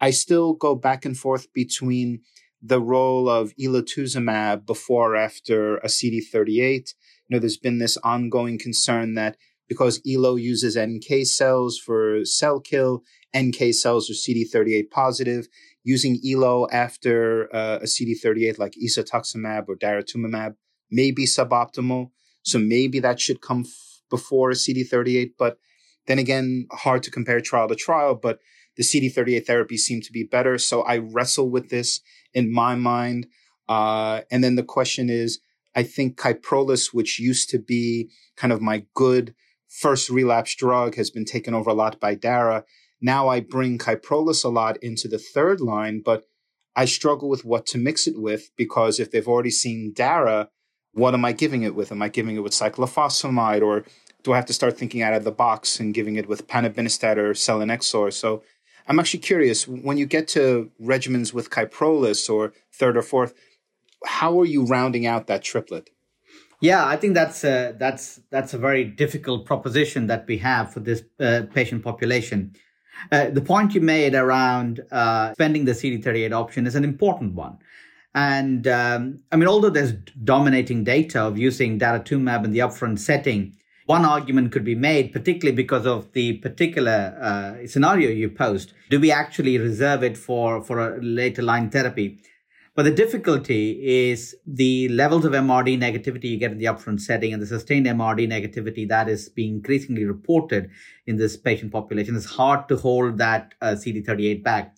I 0.00 0.10
still 0.10 0.52
go 0.52 0.76
back 0.76 1.04
and 1.04 1.16
forth 1.18 1.52
between 1.52 2.20
the 2.62 2.80
role 2.80 3.28
of 3.28 3.52
elotuzumab 3.56 4.64
before 4.64 5.14
or 5.14 5.16
after 5.16 5.78
a 5.78 5.88
CD38. 5.88 6.46
You 6.46 6.84
know, 7.30 7.38
there's 7.40 7.56
been 7.56 7.78
this 7.78 7.96
ongoing 7.98 8.60
concern 8.60 9.14
that 9.14 9.36
because 9.68 10.00
ELO 10.08 10.36
uses 10.36 10.78
NK 10.78 11.26
cells 11.26 11.78
for 11.78 12.24
cell 12.24 12.60
kill, 12.60 13.02
NK 13.36 13.74
cells 13.74 14.08
are 14.08 14.14
CD38 14.14 14.90
positive 14.90 15.48
using 15.88 16.20
ELO 16.22 16.68
after 16.70 17.48
uh, 17.54 17.78
a 17.80 17.86
CD38 17.86 18.58
like 18.58 18.74
isatuximab 18.74 19.64
or 19.68 19.76
daratumumab 19.76 20.54
may 20.90 21.10
be 21.10 21.24
suboptimal. 21.24 22.10
So 22.42 22.58
maybe 22.58 23.00
that 23.00 23.18
should 23.18 23.40
come 23.40 23.62
f- 23.66 24.02
before 24.10 24.50
a 24.50 24.54
CD38. 24.54 25.30
But 25.38 25.56
then 26.06 26.18
again, 26.18 26.66
hard 26.72 27.02
to 27.04 27.10
compare 27.10 27.40
trial 27.40 27.68
to 27.68 27.74
trial, 27.74 28.14
but 28.14 28.38
the 28.76 28.82
CD38 28.82 29.46
therapies 29.46 29.78
seem 29.78 30.02
to 30.02 30.12
be 30.12 30.24
better. 30.24 30.58
So 30.58 30.82
I 30.82 30.98
wrestle 30.98 31.48
with 31.48 31.70
this 31.70 32.00
in 32.34 32.52
my 32.52 32.74
mind. 32.74 33.26
Uh, 33.66 34.20
and 34.30 34.44
then 34.44 34.56
the 34.56 34.62
question 34.62 35.08
is, 35.08 35.40
I 35.74 35.84
think 35.84 36.18
Kyprolis, 36.18 36.92
which 36.92 37.18
used 37.18 37.48
to 37.50 37.58
be 37.58 38.10
kind 38.36 38.52
of 38.52 38.60
my 38.60 38.84
good 38.94 39.34
first 39.68 40.10
relapse 40.10 40.54
drug, 40.54 40.96
has 40.96 41.10
been 41.10 41.24
taken 41.24 41.54
over 41.54 41.70
a 41.70 41.74
lot 41.74 41.98
by 41.98 42.14
Dara. 42.14 42.64
Now 43.00 43.28
I 43.28 43.40
bring 43.40 43.78
Kyprolis 43.78 44.44
a 44.44 44.48
lot 44.48 44.76
into 44.78 45.08
the 45.08 45.18
third 45.18 45.60
line, 45.60 46.02
but 46.04 46.24
I 46.74 46.84
struggle 46.84 47.28
with 47.28 47.44
what 47.44 47.66
to 47.66 47.78
mix 47.78 48.06
it 48.06 48.20
with 48.20 48.50
because 48.56 49.00
if 49.00 49.10
they've 49.10 49.26
already 49.26 49.50
seen 49.50 49.92
Dara, 49.94 50.48
what 50.92 51.14
am 51.14 51.24
I 51.24 51.32
giving 51.32 51.62
it 51.62 51.74
with? 51.74 51.92
Am 51.92 52.02
I 52.02 52.08
giving 52.08 52.36
it 52.36 52.42
with 52.42 52.52
cyclophosphamide 52.52 53.62
or 53.62 53.84
do 54.22 54.32
I 54.32 54.36
have 54.36 54.46
to 54.46 54.52
start 54.52 54.76
thinking 54.76 55.02
out 55.02 55.14
of 55.14 55.24
the 55.24 55.32
box 55.32 55.78
and 55.80 55.94
giving 55.94 56.16
it 56.16 56.28
with 56.28 56.48
panobinostat 56.48 57.16
or 57.16 57.32
selinexor? 57.32 58.12
So 58.12 58.42
I'm 58.86 58.98
actually 58.98 59.20
curious 59.20 59.68
when 59.68 59.98
you 59.98 60.06
get 60.06 60.28
to 60.28 60.70
regimens 60.82 61.32
with 61.32 61.50
Kyprolis 61.50 62.28
or 62.28 62.52
third 62.72 62.96
or 62.96 63.02
fourth, 63.02 63.34
how 64.06 64.40
are 64.40 64.46
you 64.46 64.64
rounding 64.64 65.06
out 65.06 65.26
that 65.26 65.42
triplet? 65.42 65.90
Yeah, 66.60 66.84
I 66.84 66.96
think 66.96 67.14
that's 67.14 67.44
a, 67.44 67.76
that's 67.78 68.20
that's 68.30 68.54
a 68.54 68.58
very 68.58 68.84
difficult 68.84 69.46
proposition 69.46 70.08
that 70.08 70.26
we 70.26 70.38
have 70.38 70.72
for 70.72 70.80
this 70.80 71.02
uh, 71.20 71.42
patient 71.54 71.84
population. 71.84 72.54
Uh, 73.10 73.30
the 73.30 73.40
point 73.40 73.74
you 73.74 73.80
made 73.80 74.14
around 74.14 74.80
uh, 74.90 75.32
spending 75.34 75.64
the 75.64 75.72
CD38 75.72 76.32
option 76.32 76.66
is 76.66 76.74
an 76.74 76.84
important 76.84 77.34
one. 77.34 77.58
And 78.14 78.66
um, 78.66 79.20
I 79.30 79.36
mean, 79.36 79.48
although 79.48 79.70
there's 79.70 79.92
dominating 79.92 80.84
data 80.84 81.22
of 81.22 81.38
using 81.38 81.78
daratumumab 81.78 82.44
in 82.44 82.52
the 82.52 82.60
upfront 82.60 82.98
setting, 82.98 83.54
one 83.86 84.04
argument 84.04 84.52
could 84.52 84.64
be 84.64 84.74
made, 84.74 85.12
particularly 85.12 85.56
because 85.56 85.86
of 85.86 86.12
the 86.12 86.34
particular 86.38 87.16
uh, 87.22 87.66
scenario 87.66 88.10
you 88.10 88.28
posed. 88.28 88.72
Do 88.90 89.00
we 89.00 89.10
actually 89.10 89.56
reserve 89.56 90.02
it 90.02 90.16
for, 90.18 90.62
for 90.62 90.96
a 90.96 91.02
later 91.02 91.42
line 91.42 91.70
therapy? 91.70 92.18
But 92.78 92.84
the 92.84 92.92
difficulty 92.92 94.08
is 94.08 94.36
the 94.46 94.88
levels 94.90 95.24
of 95.24 95.32
MRD 95.32 95.76
negativity 95.80 96.30
you 96.30 96.36
get 96.36 96.52
in 96.52 96.58
the 96.58 96.66
upfront 96.66 97.00
setting 97.00 97.32
and 97.32 97.42
the 97.42 97.46
sustained 97.46 97.86
MRD 97.86 98.28
negativity 98.28 98.88
that 98.88 99.08
is 99.08 99.28
being 99.28 99.54
increasingly 99.54 100.04
reported 100.04 100.70
in 101.04 101.16
this 101.16 101.36
patient 101.36 101.72
population. 101.72 102.14
It's 102.14 102.26
hard 102.26 102.68
to 102.68 102.76
hold 102.76 103.18
that 103.18 103.52
uh, 103.60 103.72
CD38 103.72 104.44
back 104.44 104.76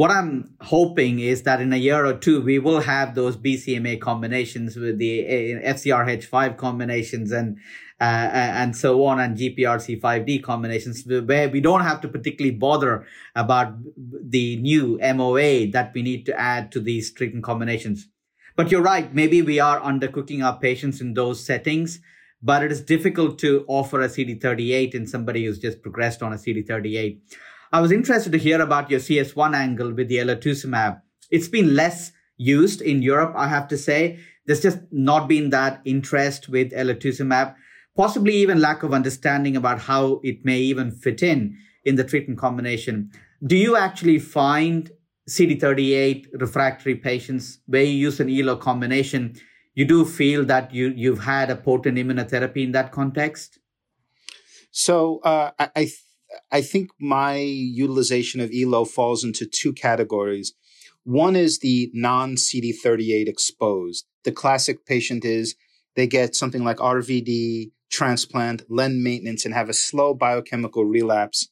what 0.00 0.10
I'm 0.10 0.54
hoping 0.62 1.18
is 1.18 1.42
that 1.42 1.60
in 1.60 1.74
a 1.74 1.76
year 1.76 2.06
or 2.06 2.14
two, 2.14 2.40
we 2.40 2.58
will 2.58 2.80
have 2.80 3.14
those 3.14 3.36
BCMA 3.36 4.00
combinations 4.00 4.74
with 4.74 4.96
the 4.96 5.26
uh, 5.26 5.74
FCRH5 5.74 6.56
combinations 6.56 7.32
and 7.32 7.58
Uh, 8.00 8.30
uh, 8.32 8.52
and 8.56 8.74
so 8.74 9.04
on, 9.04 9.20
and 9.20 9.36
GPRC5D 9.36 10.42
combinations, 10.42 11.04
where 11.04 11.50
we 11.50 11.60
don't 11.60 11.82
have 11.82 12.00
to 12.00 12.08
particularly 12.08 12.56
bother 12.56 13.04
about 13.36 13.74
the 13.94 14.56
new 14.56 14.98
MOA 15.14 15.66
that 15.66 15.92
we 15.94 16.00
need 16.00 16.24
to 16.24 16.40
add 16.40 16.72
to 16.72 16.80
these 16.80 17.12
treatment 17.12 17.44
combinations. 17.44 18.08
But 18.56 18.70
you're 18.70 18.80
right, 18.80 19.14
maybe 19.14 19.42
we 19.42 19.60
are 19.60 19.78
undercooking 19.80 20.42
our 20.42 20.58
patients 20.58 21.02
in 21.02 21.12
those 21.12 21.44
settings, 21.44 22.00
but 22.42 22.64
it 22.64 22.72
is 22.72 22.80
difficult 22.80 23.38
to 23.40 23.66
offer 23.68 24.00
a 24.00 24.08
CD38 24.08 24.94
in 24.94 25.06
somebody 25.06 25.44
who's 25.44 25.58
just 25.58 25.82
progressed 25.82 26.22
on 26.22 26.32
a 26.32 26.36
CD38. 26.36 27.20
I 27.70 27.82
was 27.82 27.92
interested 27.92 28.32
to 28.32 28.38
hear 28.38 28.62
about 28.62 28.90
your 28.90 29.00
CS1 29.00 29.54
angle 29.54 29.92
with 29.92 30.08
the 30.08 30.16
elotuzumab. 30.16 31.02
It's 31.30 31.48
been 31.48 31.76
less 31.76 32.12
used 32.38 32.80
in 32.80 33.02
Europe, 33.02 33.34
I 33.36 33.48
have 33.48 33.68
to 33.68 33.76
say. 33.76 34.20
There's 34.46 34.62
just 34.62 34.78
not 34.90 35.28
been 35.28 35.50
that 35.50 35.82
interest 35.84 36.48
with 36.48 36.72
elotuzumab, 36.72 37.56
possibly 38.00 38.32
even 38.32 38.62
lack 38.62 38.82
of 38.82 38.94
understanding 38.94 39.54
about 39.54 39.78
how 39.78 40.20
it 40.22 40.42
may 40.42 40.58
even 40.58 40.90
fit 40.90 41.22
in 41.22 41.54
in 41.84 41.96
the 41.96 42.04
treatment 42.04 42.38
combination. 42.38 43.10
Do 43.46 43.54
you 43.54 43.76
actually 43.76 44.18
find 44.18 44.90
CD38 45.28 46.28
refractory 46.40 46.94
patients 46.94 47.58
where 47.66 47.82
you 47.82 47.92
use 48.08 48.18
an 48.18 48.30
ELO 48.30 48.56
combination, 48.56 49.34
you 49.74 49.84
do 49.84 50.06
feel 50.06 50.46
that 50.46 50.72
you, 50.72 50.94
you've 50.96 51.24
had 51.24 51.50
a 51.50 51.56
potent 51.56 51.98
immunotherapy 51.98 52.64
in 52.64 52.72
that 52.72 52.90
context? 52.90 53.58
So 54.70 55.18
uh, 55.18 55.50
I, 55.58 55.68
I 55.76 55.90
I 56.50 56.62
think 56.62 56.88
my 56.98 57.36
utilization 57.36 58.40
of 58.40 58.50
ELO 58.50 58.86
falls 58.86 59.24
into 59.24 59.44
two 59.44 59.74
categories. 59.74 60.54
One 61.04 61.36
is 61.36 61.58
the 61.58 61.90
non 61.92 62.36
CD38 62.36 63.28
exposed. 63.28 64.06
The 64.24 64.32
classic 64.32 64.86
patient 64.86 65.26
is 65.26 65.54
they 65.96 66.06
get 66.06 66.34
something 66.34 66.64
like 66.64 66.78
RVD, 66.78 67.72
transplant, 67.90 68.62
LEN 68.70 69.02
maintenance, 69.02 69.44
and 69.44 69.54
have 69.54 69.68
a 69.68 69.74
slow 69.74 70.14
biochemical 70.14 70.84
relapse. 70.84 71.48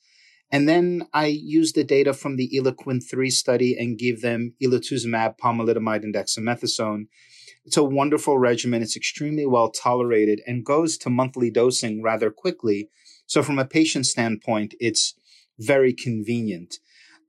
And 0.50 0.68
then 0.68 1.06
I 1.12 1.26
use 1.26 1.72
the 1.72 1.84
data 1.84 2.14
from 2.14 2.36
the 2.36 2.50
ELOQUENT 2.54 3.02
3 3.08 3.28
study 3.28 3.76
and 3.78 3.98
give 3.98 4.22
them 4.22 4.54
elotuzumab, 4.62 5.34
pomalidomide, 5.38 6.04
and 6.04 6.14
dexamethasone. 6.14 7.08
It's 7.66 7.76
a 7.76 7.84
wonderful 7.84 8.38
regimen. 8.38 8.80
It's 8.80 8.96
extremely 8.96 9.44
well 9.44 9.70
tolerated 9.70 10.40
and 10.46 10.64
goes 10.64 10.96
to 10.98 11.10
monthly 11.10 11.50
dosing 11.50 12.02
rather 12.02 12.30
quickly 12.30 12.88
so 13.28 13.42
from 13.42 13.58
a 13.58 13.66
patient 13.66 14.06
standpoint, 14.06 14.74
it's 14.80 15.14
very 15.58 15.92
convenient. 15.92 16.78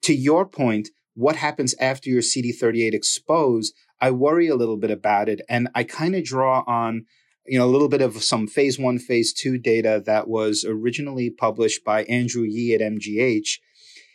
To 0.03 0.13
your 0.13 0.45
point, 0.45 0.89
what 1.13 1.35
happens 1.35 1.75
after 1.79 2.09
your 2.09 2.21
CD38 2.21 2.93
exposed? 2.93 3.75
I 3.99 4.11
worry 4.11 4.47
a 4.47 4.55
little 4.55 4.77
bit 4.77 4.91
about 4.91 5.27
it. 5.27 5.41
And 5.49 5.67
I 5.75 5.83
kind 5.83 6.15
of 6.15 6.23
draw 6.23 6.63
on, 6.65 7.05
you 7.49 7.57
know, 7.57 7.65
a 7.65 7.67
little 7.67 7.89
bit 7.89 8.01
of 8.01 8.21
some 8.23 8.47
phase 8.47 8.77
one, 8.77 8.99
phase 8.99 9.33
two 9.33 9.57
data 9.57 10.01
that 10.05 10.27
was 10.27 10.63
originally 10.67 11.31
published 11.31 11.83
by 11.83 12.03
Andrew 12.03 12.43
Yee 12.43 12.75
at 12.75 12.81
MGH. 12.81 13.59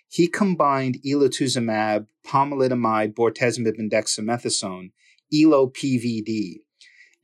He 0.09 0.29
combined 0.29 0.99
elotuzumab, 1.05 2.07
pomalidomide, 2.25 3.15
bortezomib, 3.15 3.77
and 3.77 3.91
dexamethasone, 3.91 4.93
ELO 5.35 5.69
PVD. 5.69 6.61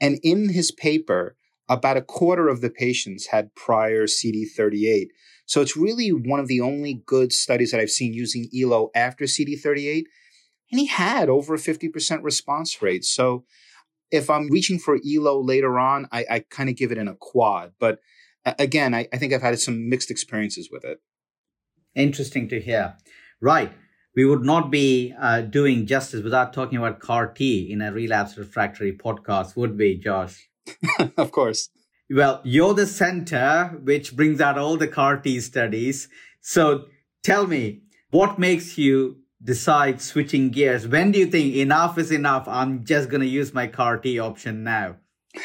And 0.01 0.19
in 0.25 0.49
his 0.49 0.73
paper, 0.73 1.37
about 1.69 1.97
a 1.97 2.03
quarter 2.03 2.49
of 2.49 2.61
the 2.61 2.71
patients 2.71 3.29
had 3.29 3.55
prior 3.55 4.07
CD38. 4.07 5.07
So 5.47 5.61
it's 5.61 5.77
really 5.77 6.09
one 6.09 6.41
of 6.41 6.49
the 6.49 6.61
only 6.61 7.03
good 7.07 7.33
studies 7.33 7.71
that 7.71 7.81
I've 7.81 7.91
seen 7.91 8.13
using 8.13 8.49
ELO 8.53 8.91
after 8.97 9.27
CD38. 9.27 10.03
And 10.73 10.81
he 10.81 10.87
had 10.87 11.29
over 11.29 11.55
a 11.55 11.59
50% 11.59 12.25
response 12.25 12.83
rate. 12.83 13.05
So 13.05 13.45
if 14.11 14.29
I'm 14.31 14.49
reaching 14.49 14.79
for 14.79 14.99
ELO 15.07 15.43
later 15.43 15.79
on, 15.79 16.09
I, 16.13 16.25
I 16.31 16.39
kind 16.51 16.69
of 16.69 16.77
give 16.77 16.93
it 16.93 16.99
in 16.99 17.09
a 17.09 17.15
quad. 17.15 17.73
But 17.79 18.01
again, 18.45 18.95
I, 18.95 19.07
I 19.13 19.19
think 19.19 19.33
I've 19.33 19.43
had 19.43 19.59
some 19.59 19.89
mixed 19.89 20.11
experiences 20.11 20.69
with 20.71 20.85
it. 20.85 20.99
Interesting 21.95 22.49
to 22.49 22.61
hear. 22.61 22.97
Right. 23.41 23.73
We 24.15 24.25
would 24.25 24.45
not 24.45 24.71
be 24.71 25.15
uh, 25.21 25.43
doing 25.43 25.87
justice 25.87 26.23
without 26.23 26.53
talking 26.53 26.79
about 26.79 27.01
CAR 27.01 27.29
T 27.29 27.71
in 27.71 27.81
a 27.81 27.93
relapse 27.93 28.37
refractory 28.37 28.97
podcast, 28.97 29.57
would 29.57 29.79
we, 29.79 29.97
Josh? 29.97 30.49
of 31.17 31.31
course. 31.31 31.69
Well, 32.11 32.41
you're 32.43 32.75
the 32.75 32.87
center 32.87 33.79
which 33.83 34.17
brings 34.17 34.41
out 34.41 34.59
all 34.59 34.77
the 34.77 34.89
CAR 34.89 35.19
T 35.19 35.41
studies. 35.41 36.09
So 36.41 36.87
tell 37.23 37.47
me, 37.47 37.83
what 38.11 38.39
makes 38.39 38.77
you 38.77 39.20
decide 39.43 40.01
switching 40.01 40.51
gears? 40.51 40.87
When 40.87 41.13
do 41.13 41.19
you 41.19 41.27
think 41.27 41.55
enough 41.55 41.99
is 41.99 42.11
enough? 42.11 42.47
I'm 42.47 42.85
just 42.85 43.09
going 43.09 43.23
to 43.23 43.27
use 43.27 43.55
my 43.55 43.67
CAR 43.67 43.99
T 43.99 44.19
option 44.19 44.65
now. 44.65 44.97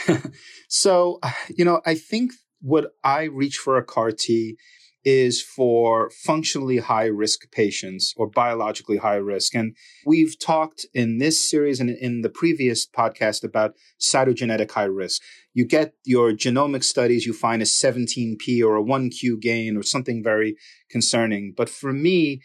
so, 0.68 1.20
you 1.50 1.64
know, 1.64 1.82
I 1.86 1.96
think 1.96 2.32
what 2.62 2.92
I 3.04 3.24
reach 3.24 3.58
for 3.58 3.78
a 3.78 3.84
CAR 3.84 4.12
T 4.12 4.58
is 5.06 5.40
for 5.40 6.10
functionally 6.10 6.80
high 6.80 7.06
risk 7.06 7.52
patients 7.52 8.14
or 8.18 8.28
biologically 8.28 8.98
high 8.98 9.16
risk. 9.16 9.54
And 9.54 9.76
we've 10.04 10.38
talked 10.40 10.88
in 10.96 11.20
this 11.20 11.48
series 11.48 11.80
and 11.80 11.92
in 11.92 12.22
the 12.22 12.30
previous 12.30 12.88
podcast 12.88 13.44
about 13.44 13.76
cytogenetic 14.02 14.72
high 14.72 14.86
risk. 14.86 15.22
You 15.54 15.66
get 15.66 15.94
your 16.04 16.32
genomic 16.32 16.84
studies, 16.84 17.26
you 17.26 17.34
find 17.34 17.62
a 17.62 17.66
17p 17.66 18.64
or 18.64 18.78
a 18.78 18.84
1q 18.84 19.40
gain 19.40 19.78
or 19.78 19.84
something 19.84 20.24
very 20.24 20.58
concerning. 20.90 21.54
But 21.56 21.70
for 21.70 21.94
me, 21.94 22.42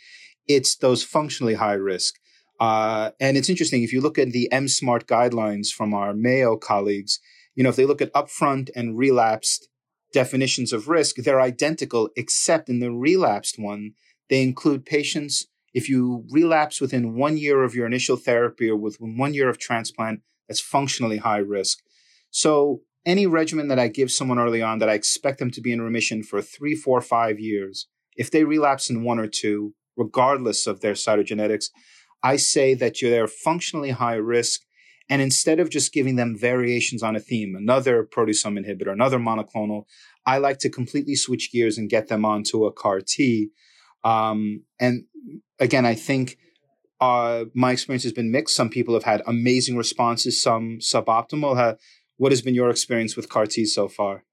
it's 0.56 0.76
those 0.76 1.02
functionally 1.04 1.54
high 1.54 1.74
risk. 1.74 2.14
Uh, 2.58 3.10
and 3.20 3.36
it's 3.36 3.48
interesting 3.48 3.82
if 3.82 3.92
you 3.92 4.00
look 4.00 4.18
at 4.18 4.32
the 4.32 4.48
MSMART 4.52 5.04
guidelines 5.04 5.68
from 5.68 5.94
our 5.94 6.12
Mayo 6.12 6.56
colleagues, 6.56 7.20
you 7.54 7.62
know, 7.62 7.70
if 7.70 7.76
they 7.76 7.86
look 7.86 8.02
at 8.02 8.12
upfront 8.12 8.68
and 8.76 8.98
relapsed 8.98 9.68
definitions 10.12 10.72
of 10.72 10.88
risk, 10.88 11.16
they're 11.16 11.40
identical, 11.40 12.10
except 12.16 12.68
in 12.68 12.80
the 12.80 12.90
relapsed 12.90 13.58
one, 13.58 13.92
they 14.28 14.42
include 14.42 14.84
patients. 14.84 15.46
If 15.72 15.88
you 15.88 16.24
relapse 16.30 16.80
within 16.80 17.14
one 17.14 17.38
year 17.38 17.62
of 17.62 17.74
your 17.74 17.86
initial 17.86 18.16
therapy 18.16 18.68
or 18.68 18.76
within 18.76 19.16
one 19.16 19.34
year 19.34 19.48
of 19.48 19.58
transplant, 19.58 20.20
that's 20.48 20.60
functionally 20.60 21.18
high 21.18 21.38
risk. 21.38 21.78
So 22.30 22.82
any 23.06 23.26
regimen 23.26 23.68
that 23.68 23.78
I 23.78 23.88
give 23.88 24.10
someone 24.10 24.38
early 24.38 24.62
on 24.62 24.78
that 24.80 24.88
I 24.88 24.94
expect 24.94 25.38
them 25.38 25.50
to 25.52 25.60
be 25.60 25.72
in 25.72 25.80
remission 25.80 26.22
for 26.22 26.42
three, 26.42 26.74
four, 26.74 27.00
five 27.00 27.38
years, 27.38 27.86
if 28.16 28.30
they 28.30 28.44
relapse 28.44 28.90
in 28.90 29.04
one 29.04 29.18
or 29.18 29.28
two, 29.28 29.74
regardless 30.00 30.66
of 30.66 30.80
their 30.80 30.94
cytogenetics, 30.94 31.66
I 32.22 32.36
say 32.36 32.74
that 32.74 32.96
they're 33.00 33.28
functionally 33.28 33.90
high 33.90 34.20
risk. 34.36 34.62
And 35.08 35.20
instead 35.20 35.58
of 35.60 35.70
just 35.70 35.92
giving 35.92 36.16
them 36.16 36.36
variations 36.38 37.02
on 37.02 37.16
a 37.16 37.20
theme, 37.20 37.54
another 37.56 38.04
proteasome 38.04 38.56
inhibitor, 38.60 38.92
another 38.92 39.18
monoclonal, 39.18 39.82
I 40.24 40.38
like 40.38 40.58
to 40.60 40.70
completely 40.70 41.16
switch 41.16 41.50
gears 41.52 41.76
and 41.78 41.90
get 41.90 42.08
them 42.08 42.24
onto 42.24 42.64
a 42.64 42.72
CAR 42.72 43.00
T. 43.00 43.50
Um, 44.04 44.64
and 44.78 45.04
again, 45.58 45.84
I 45.84 45.94
think 45.94 46.38
uh, 47.00 47.46
my 47.54 47.72
experience 47.72 48.04
has 48.04 48.12
been 48.12 48.30
mixed. 48.30 48.54
Some 48.54 48.70
people 48.70 48.94
have 48.94 49.04
had 49.04 49.22
amazing 49.26 49.76
responses, 49.76 50.40
some 50.40 50.78
suboptimal. 50.80 51.76
what 52.16 52.32
has 52.32 52.42
been 52.42 52.54
your 52.54 52.70
experience 52.70 53.16
with 53.16 53.28
CAR 53.28 53.46
T 53.46 53.64
so 53.64 53.88
far? 53.88 54.24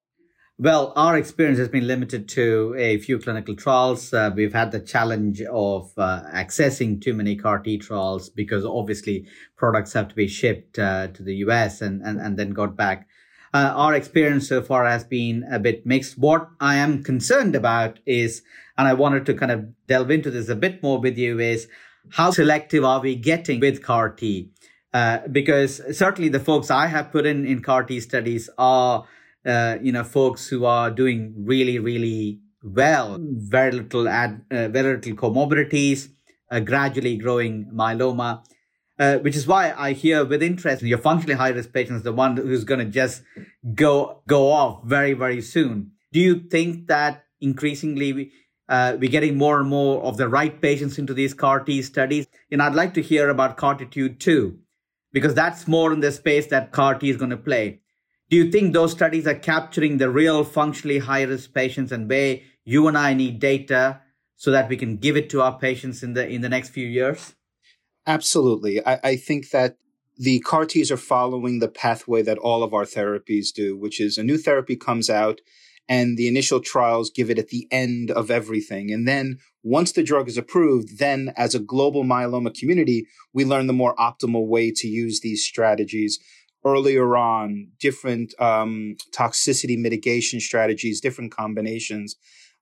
Well, 0.60 0.92
our 0.96 1.16
experience 1.16 1.60
has 1.60 1.70
been 1.70 1.86
limited 1.86 2.28
to 2.30 2.74
a 2.80 2.98
few 2.98 3.20
clinical 3.20 3.56
trials. 3.56 4.12
Uh, 4.12 4.32
we've 4.36 4.54
had 4.54 4.72
the 4.72 4.80
challenge 4.80 5.40
of 5.44 5.92
uh, 6.00 6.24
accessing 6.34 7.00
too 7.00 7.14
many 7.14 7.36
CAR 7.36 7.60
T 7.60 7.78
trials 7.78 8.30
because 8.30 8.66
obviously 8.66 9.28
products 9.56 9.94
have 9.94 10.08
to 10.08 10.16
be 10.16 10.28
shipped 10.28 10.80
uh, 10.80 11.10
to 11.10 11.22
the 11.22 11.36
US 11.46 11.80
and, 11.80 12.02
and, 12.02 12.20
and 12.20 12.38
then 12.38 12.50
got 12.50 12.76
back. 12.76 13.08
Uh, 13.54 13.72
our 13.76 13.94
experience 13.94 14.50
so 14.50 14.64
far 14.64 14.88
has 14.88 15.04
been 15.04 15.46
a 15.52 15.60
bit 15.60 15.86
mixed. 15.86 16.18
What 16.18 16.50
I 16.60 16.78
am 16.78 17.04
concerned 17.04 17.54
about 17.56 18.00
is, 18.08 18.42
and 18.80 18.88
I 18.88 18.96
wanted 18.96 19.28
to 19.28 19.36
kind 19.36 19.52
of 19.52 19.86
delve 19.86 20.10
into 20.10 20.32
this 20.32 20.50
a 20.50 20.56
bit 20.56 20.82
more 20.82 21.00
with 21.00 21.20
you, 21.20 21.40
is 21.40 21.68
how 22.14 22.32
selective 22.32 22.84
are 22.84 23.00
we 23.00 23.16
getting 23.16 23.60
with 23.60 23.84
CAR 23.84 24.10
T? 24.10 24.50
Uh, 24.92 25.20
because 25.32 25.84
certainly 25.96 26.30
the 26.30 26.40
folks 26.40 26.72
I 26.72 26.88
have 26.88 27.12
put 27.12 27.28
in 27.28 27.46
in 27.46 27.62
CAR 27.62 27.84
T 27.84 28.00
studies 28.00 28.50
are 28.58 29.06
uh, 29.48 29.78
you 29.82 29.92
know, 29.92 30.04
folks 30.04 30.48
who 30.48 30.66
are 30.66 30.92
doing 30.92 31.34
really, 31.38 31.80
really 31.80 32.42
well, 32.62 33.18
very 33.22 33.72
little 33.72 34.10
ad, 34.10 34.42
uh, 34.52 34.68
very 34.68 34.98
little 34.98 35.14
comorbidities, 35.16 36.10
uh, 36.52 36.60
gradually 36.60 37.18
growing 37.18 37.72
myeloma. 37.74 38.44
Uh, 39.00 39.20
which 39.20 39.36
is 39.36 39.46
why 39.46 39.72
I 39.78 39.94
hear 39.94 40.26
with 40.26 40.42
interest 40.42 40.82
your 40.82 40.98
functionally 40.98 41.36
high 41.36 41.50
risk 41.50 41.72
patients, 41.72 42.02
the 42.02 42.12
one 42.12 42.36
who's 42.36 42.64
going 42.64 42.80
to 42.80 42.92
just 42.92 43.22
go 43.76 44.24
go 44.28 44.50
off 44.52 44.84
very 44.86 45.14
very 45.14 45.40
soon. 45.40 45.92
Do 46.12 46.20
you 46.20 46.40
think 46.40 46.88
that 46.88 47.24
increasingly 47.40 48.32
uh, 48.68 48.98
we're 49.00 49.12
getting 49.12 49.38
more 49.38 49.60
and 49.60 49.70
more 49.70 50.02
of 50.02 50.18
the 50.18 50.28
right 50.28 50.60
patients 50.60 50.98
into 50.98 51.14
these 51.14 51.36
CAR 51.36 51.60
T 51.60 51.84
studies? 51.84 52.26
And 52.52 52.60
I'd 52.60 52.74
like 52.74 52.96
to 52.96 53.04
hear 53.04 53.30
about 53.30 53.58
CARTITUDE 53.58 54.20
2, 54.20 54.58
because 55.14 55.36
that's 55.36 55.68
more 55.68 55.94
in 55.94 56.00
the 56.00 56.12
space 56.12 56.48
that 56.48 56.72
CAR 56.72 56.98
T 56.98 57.12
is 57.12 57.18
going 57.18 57.30
to 57.30 57.38
play. 57.38 57.82
Do 58.30 58.36
you 58.36 58.52
think 58.52 58.74
those 58.74 58.92
studies 58.92 59.26
are 59.26 59.36
capturing 59.36 59.98
the 59.98 60.10
real 60.10 60.44
functionally 60.44 61.00
high 61.00 61.24
risk 61.24 61.54
patients 61.54 61.94
and 61.94 62.10
where 62.10 62.40
you 62.66 62.88
and 62.88 62.98
I 62.98 63.14
need 63.14 63.40
data 63.40 64.02
so 64.36 64.52
that 64.52 64.68
we 64.68 64.76
can 64.76 64.98
give 64.98 65.16
it 65.16 65.30
to 65.30 65.42
our 65.42 65.58
patients 65.58 66.04
in 66.04 66.14
the 66.14 66.28
in 66.28 66.42
the 66.42 66.50
next 66.50 66.70
few 66.70 66.86
years? 66.86 67.36
Absolutely. 68.06 68.86
I, 68.86 69.00
I 69.04 69.16
think 69.16 69.52
that 69.52 69.78
the 70.18 70.40
CAR 70.40 70.66
Ts 70.66 70.92
are 70.92 70.98
following 70.98 71.60
the 71.60 71.70
pathway 71.70 72.22
that 72.24 72.38
all 72.38 72.64
of 72.64 72.74
our 72.74 72.84
therapies 72.84 73.54
do, 73.54 73.78
which 73.78 74.02
is 74.02 74.18
a 74.18 74.24
new 74.24 74.38
therapy 74.38 74.76
comes 74.76 75.10
out 75.10 75.40
and 75.90 76.18
the 76.18 76.28
initial 76.28 76.60
trials 76.60 77.10
give 77.10 77.30
it 77.30 77.40
at 77.40 77.48
the 77.48 77.68
end 77.72 78.12
of 78.12 78.30
everything. 78.30 78.92
And 78.92 79.08
then 79.08 79.38
once 79.64 79.94
the 79.94 80.04
drug 80.04 80.28
is 80.28 80.38
approved, 80.38 81.00
then 81.00 81.34
as 81.38 81.56
a 81.56 81.60
global 81.60 82.04
myeloma 82.04 82.54
community, 82.54 83.08
we 83.34 83.46
learn 83.46 83.68
the 83.68 83.74
more 83.74 83.96
optimal 83.96 84.48
way 84.48 84.72
to 84.72 84.88
use 84.88 85.22
these 85.22 85.46
strategies 85.46 86.20
earlier 86.68 87.16
on, 87.16 87.70
different 87.80 88.34
um, 88.40 88.96
toxicity 89.12 89.78
mitigation 89.78 90.40
strategies, 90.40 91.02
different 91.02 91.32
combinations. 91.32 92.16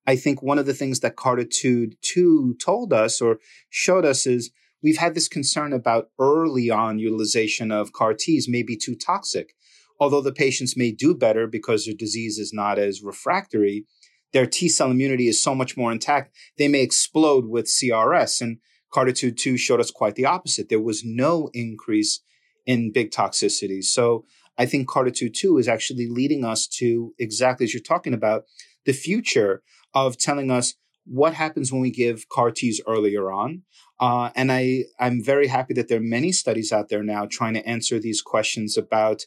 I 0.07 0.15
think 0.15 0.41
one 0.41 0.59
of 0.59 0.65
the 0.65 0.73
things 0.73 0.99
that 0.99 1.15
CARTITUDE 1.15 1.97
2 2.01 2.57
told 2.63 2.93
us 2.93 3.21
or 3.21 3.39
showed 3.69 4.05
us 4.05 4.27
is 4.27 4.51
we've 4.83 4.97
had 4.97 5.15
this 5.15 5.27
concern 5.27 5.73
about 5.73 6.09
early 6.19 6.69
on 6.69 6.99
utilization 6.99 7.71
of 7.71 7.91
CAR 7.91 8.13
Ts 8.13 8.47
may 8.47 8.61
be 8.61 8.77
too 8.77 8.95
toxic. 8.95 9.55
Although 9.99 10.21
the 10.21 10.33
patients 10.33 10.77
may 10.77 10.91
do 10.91 11.15
better 11.15 11.47
because 11.47 11.85
their 11.85 11.95
disease 11.95 12.37
is 12.37 12.53
not 12.53 12.77
as 12.77 13.01
refractory, 13.01 13.85
their 14.33 14.45
T 14.45 14.67
cell 14.67 14.91
immunity 14.91 15.27
is 15.27 15.41
so 15.41 15.55
much 15.55 15.77
more 15.77 15.91
intact, 15.91 16.35
they 16.57 16.67
may 16.67 16.81
explode 16.81 17.45
with 17.47 17.65
CRS. 17.65 18.41
And 18.41 18.57
CARTITUDE 18.93 19.37
2 19.37 19.57
showed 19.57 19.79
us 19.79 19.91
quite 19.91 20.15
the 20.15 20.25
opposite. 20.25 20.69
There 20.69 20.79
was 20.79 21.03
no 21.03 21.49
increase 21.53 22.21
in 22.65 22.91
big 22.91 23.11
toxicities. 23.11 23.85
So 23.85 24.25
I 24.57 24.65
think 24.65 24.87
CARTITUDE 24.87 25.33
2 25.33 25.57
is 25.57 25.67
actually 25.67 26.07
leading 26.09 26.45
us 26.45 26.67
to 26.79 27.13
exactly 27.19 27.65
as 27.65 27.73
you're 27.73 27.83
talking 27.83 28.13
about 28.13 28.43
the 28.85 28.93
future 28.93 29.61
of 29.93 30.17
telling 30.17 30.51
us 30.51 30.75
what 31.05 31.33
happens 31.33 31.71
when 31.71 31.81
we 31.81 31.91
give 31.91 32.29
CAR 32.29 32.51
Ts 32.51 32.81
earlier 32.87 33.31
on. 33.31 33.63
Uh, 33.99 34.31
and 34.35 34.51
I, 34.51 34.85
I'm 34.99 35.23
very 35.23 35.47
happy 35.47 35.73
that 35.75 35.87
there 35.87 35.99
are 35.99 36.03
many 36.03 36.31
studies 36.31 36.71
out 36.71 36.89
there 36.89 37.03
now 37.03 37.27
trying 37.29 37.53
to 37.53 37.67
answer 37.67 37.99
these 37.99 38.21
questions 38.21 38.77
about, 38.77 39.23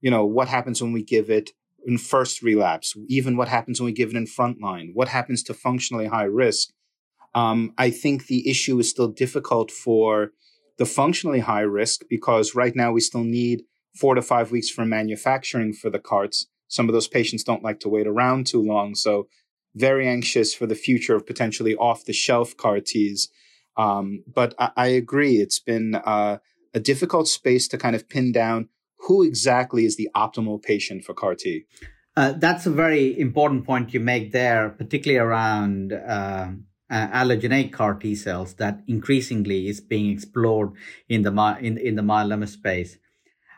you 0.00 0.10
know, 0.10 0.24
what 0.24 0.48
happens 0.48 0.80
when 0.80 0.92
we 0.92 1.02
give 1.02 1.28
it 1.28 1.50
in 1.84 1.98
first 1.98 2.42
relapse, 2.42 2.94
even 3.08 3.36
what 3.36 3.48
happens 3.48 3.80
when 3.80 3.86
we 3.86 3.92
give 3.92 4.10
it 4.10 4.16
in 4.16 4.26
frontline, 4.26 4.90
what 4.94 5.08
happens 5.08 5.42
to 5.44 5.54
functionally 5.54 6.06
high 6.06 6.24
risk. 6.24 6.70
Um, 7.34 7.72
I 7.76 7.90
think 7.90 8.26
the 8.26 8.48
issue 8.48 8.78
is 8.78 8.88
still 8.88 9.08
difficult 9.08 9.70
for 9.70 10.30
the 10.78 10.86
functionally 10.86 11.40
high 11.40 11.60
risk 11.60 12.02
because 12.08 12.54
right 12.54 12.74
now 12.76 12.92
we 12.92 13.00
still 13.00 13.24
need 13.24 13.62
four 13.94 14.14
to 14.14 14.22
five 14.22 14.50
weeks 14.50 14.68
for 14.68 14.84
manufacturing 14.84 15.72
for 15.72 15.90
the 15.90 15.98
carts. 15.98 16.46
Some 16.68 16.88
of 16.88 16.92
those 16.92 17.08
patients 17.08 17.44
don't 17.44 17.62
like 17.62 17.80
to 17.80 17.88
wait 17.88 18.06
around 18.06 18.46
too 18.46 18.62
long. 18.62 18.94
So 18.94 19.28
very 19.74 20.08
anxious 20.08 20.54
for 20.54 20.66
the 20.66 20.74
future 20.74 21.14
of 21.14 21.26
potentially 21.26 21.76
off 21.76 22.04
the 22.04 22.12
shelf 22.12 22.56
CAR 22.56 22.80
Ts. 22.80 23.28
Um, 23.76 24.24
but 24.26 24.54
I, 24.58 24.70
I, 24.76 24.86
agree. 24.88 25.36
It's 25.36 25.60
been 25.60 25.96
uh, 25.96 26.38
a 26.72 26.80
difficult 26.80 27.28
space 27.28 27.68
to 27.68 27.78
kind 27.78 27.94
of 27.94 28.08
pin 28.08 28.32
down 28.32 28.70
who 29.00 29.22
exactly 29.22 29.84
is 29.84 29.96
the 29.96 30.08
optimal 30.16 30.62
patient 30.62 31.04
for 31.04 31.12
CAR 31.12 31.34
T. 31.34 31.66
Uh, 32.16 32.32
that's 32.32 32.64
a 32.64 32.70
very 32.70 33.18
important 33.20 33.66
point 33.66 33.92
you 33.92 34.00
make 34.00 34.32
there, 34.32 34.70
particularly 34.70 35.18
around 35.18 35.92
uh, 35.92 36.48
uh, 36.90 37.08
allogeneic 37.08 37.72
CAR 37.72 37.94
T 37.94 38.14
cells 38.14 38.54
that 38.54 38.82
increasingly 38.86 39.68
is 39.68 39.80
being 39.80 40.10
explored 40.10 40.72
in 41.08 41.22
the 41.22 41.30
my, 41.30 41.58
in 41.60 41.78
in 41.78 41.96
the 41.96 42.02
myeloma 42.02 42.48
space. 42.48 42.98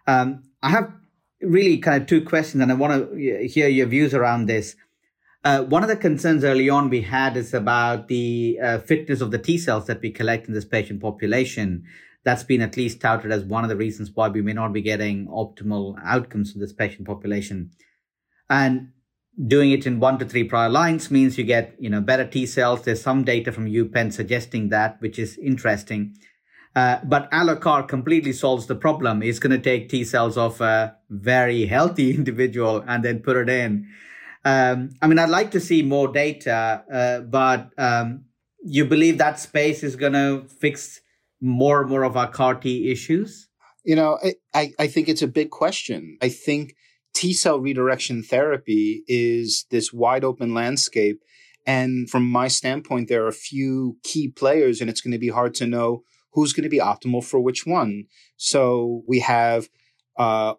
Um, 0.06 0.44
I 0.62 0.70
have 0.70 0.92
really 1.40 1.78
kind 1.78 2.02
of 2.02 2.08
two 2.08 2.24
questions, 2.24 2.62
and 2.62 2.72
I 2.72 2.74
want 2.74 3.12
to 3.12 3.46
hear 3.46 3.68
your 3.68 3.86
views 3.86 4.14
around 4.14 4.46
this. 4.46 4.76
Uh, 5.44 5.62
one 5.62 5.82
of 5.82 5.88
the 5.88 5.96
concerns 5.96 6.42
early 6.42 6.68
on 6.68 6.90
we 6.90 7.02
had 7.02 7.36
is 7.36 7.54
about 7.54 8.08
the 8.08 8.58
uh, 8.62 8.78
fitness 8.78 9.20
of 9.20 9.30
the 9.30 9.38
T 9.38 9.56
cells 9.56 9.86
that 9.86 10.00
we 10.00 10.10
collect 10.10 10.48
in 10.48 10.54
this 10.54 10.64
patient 10.64 11.00
population. 11.00 11.84
That's 12.24 12.42
been 12.42 12.60
at 12.60 12.76
least 12.76 13.00
touted 13.00 13.30
as 13.30 13.44
one 13.44 13.62
of 13.62 13.70
the 13.70 13.76
reasons 13.76 14.10
why 14.12 14.28
we 14.28 14.42
may 14.42 14.52
not 14.52 14.72
be 14.72 14.82
getting 14.82 15.28
optimal 15.28 15.96
outcomes 16.04 16.54
in 16.54 16.60
this 16.60 16.72
patient 16.72 17.06
population. 17.06 17.70
And 18.50 18.92
doing 19.46 19.70
it 19.70 19.86
in 19.86 20.00
one 20.00 20.18
to 20.18 20.24
three 20.24 20.44
prior 20.44 20.68
lines 20.68 21.10
means 21.10 21.38
you 21.38 21.44
get 21.44 21.74
you 21.78 21.90
know 21.90 22.00
better 22.00 22.26
T 22.26 22.46
cells. 22.46 22.82
There's 22.82 23.02
some 23.02 23.24
data 23.24 23.52
from 23.52 23.66
UPenn 23.66 24.12
suggesting 24.12 24.70
that, 24.70 25.00
which 25.00 25.18
is 25.18 25.38
interesting. 25.38 26.16
Uh, 26.74 27.00
but 27.04 27.30
alloCAR 27.30 27.88
completely 27.88 28.32
solves 28.32 28.66
the 28.66 28.74
problem. 28.74 29.22
It's 29.22 29.38
going 29.38 29.50
to 29.50 29.58
take 29.58 29.88
T 29.88 30.04
cells 30.04 30.36
of 30.36 30.60
a 30.60 30.96
very 31.08 31.66
healthy 31.66 32.14
individual 32.14 32.84
and 32.86 33.04
then 33.04 33.20
put 33.20 33.36
it 33.36 33.48
in. 33.48 33.88
Um, 34.44 34.90
I 35.02 35.08
mean, 35.08 35.18
I'd 35.18 35.30
like 35.30 35.50
to 35.52 35.60
see 35.60 35.82
more 35.82 36.08
data, 36.08 36.84
uh, 36.92 37.20
but 37.20 37.70
um, 37.76 38.24
you 38.64 38.84
believe 38.84 39.18
that 39.18 39.40
space 39.40 39.82
is 39.82 39.96
going 39.96 40.12
to 40.12 40.44
fix 40.48 41.00
more 41.40 41.80
and 41.80 41.90
more 41.90 42.04
of 42.04 42.16
our 42.16 42.30
CAR 42.30 42.54
T 42.54 42.90
issues? 42.90 43.48
You 43.84 43.96
know, 43.96 44.18
I, 44.22 44.34
I, 44.54 44.72
I 44.78 44.86
think 44.86 45.08
it's 45.08 45.22
a 45.22 45.28
big 45.28 45.50
question. 45.50 46.18
I 46.20 46.28
think 46.28 46.74
T 47.14 47.32
cell 47.32 47.58
redirection 47.58 48.22
therapy 48.22 49.02
is 49.08 49.66
this 49.70 49.92
wide 49.92 50.24
open 50.24 50.54
landscape. 50.54 51.20
And 51.66 52.08
from 52.08 52.26
my 52.30 52.48
standpoint, 52.48 53.08
there 53.08 53.24
are 53.24 53.28
a 53.28 53.32
few 53.32 53.98
key 54.02 54.28
players, 54.28 54.80
and 54.80 54.88
it's 54.88 55.02
going 55.02 55.12
to 55.12 55.18
be 55.18 55.28
hard 55.28 55.54
to 55.56 55.66
know 55.66 56.02
who's 56.32 56.52
going 56.52 56.64
to 56.64 56.70
be 56.70 56.78
optimal 56.78 57.22
for 57.22 57.40
which 57.40 57.66
one. 57.66 58.04
So 58.36 59.02
we 59.06 59.20
have 59.20 59.68
uh, 60.16 60.54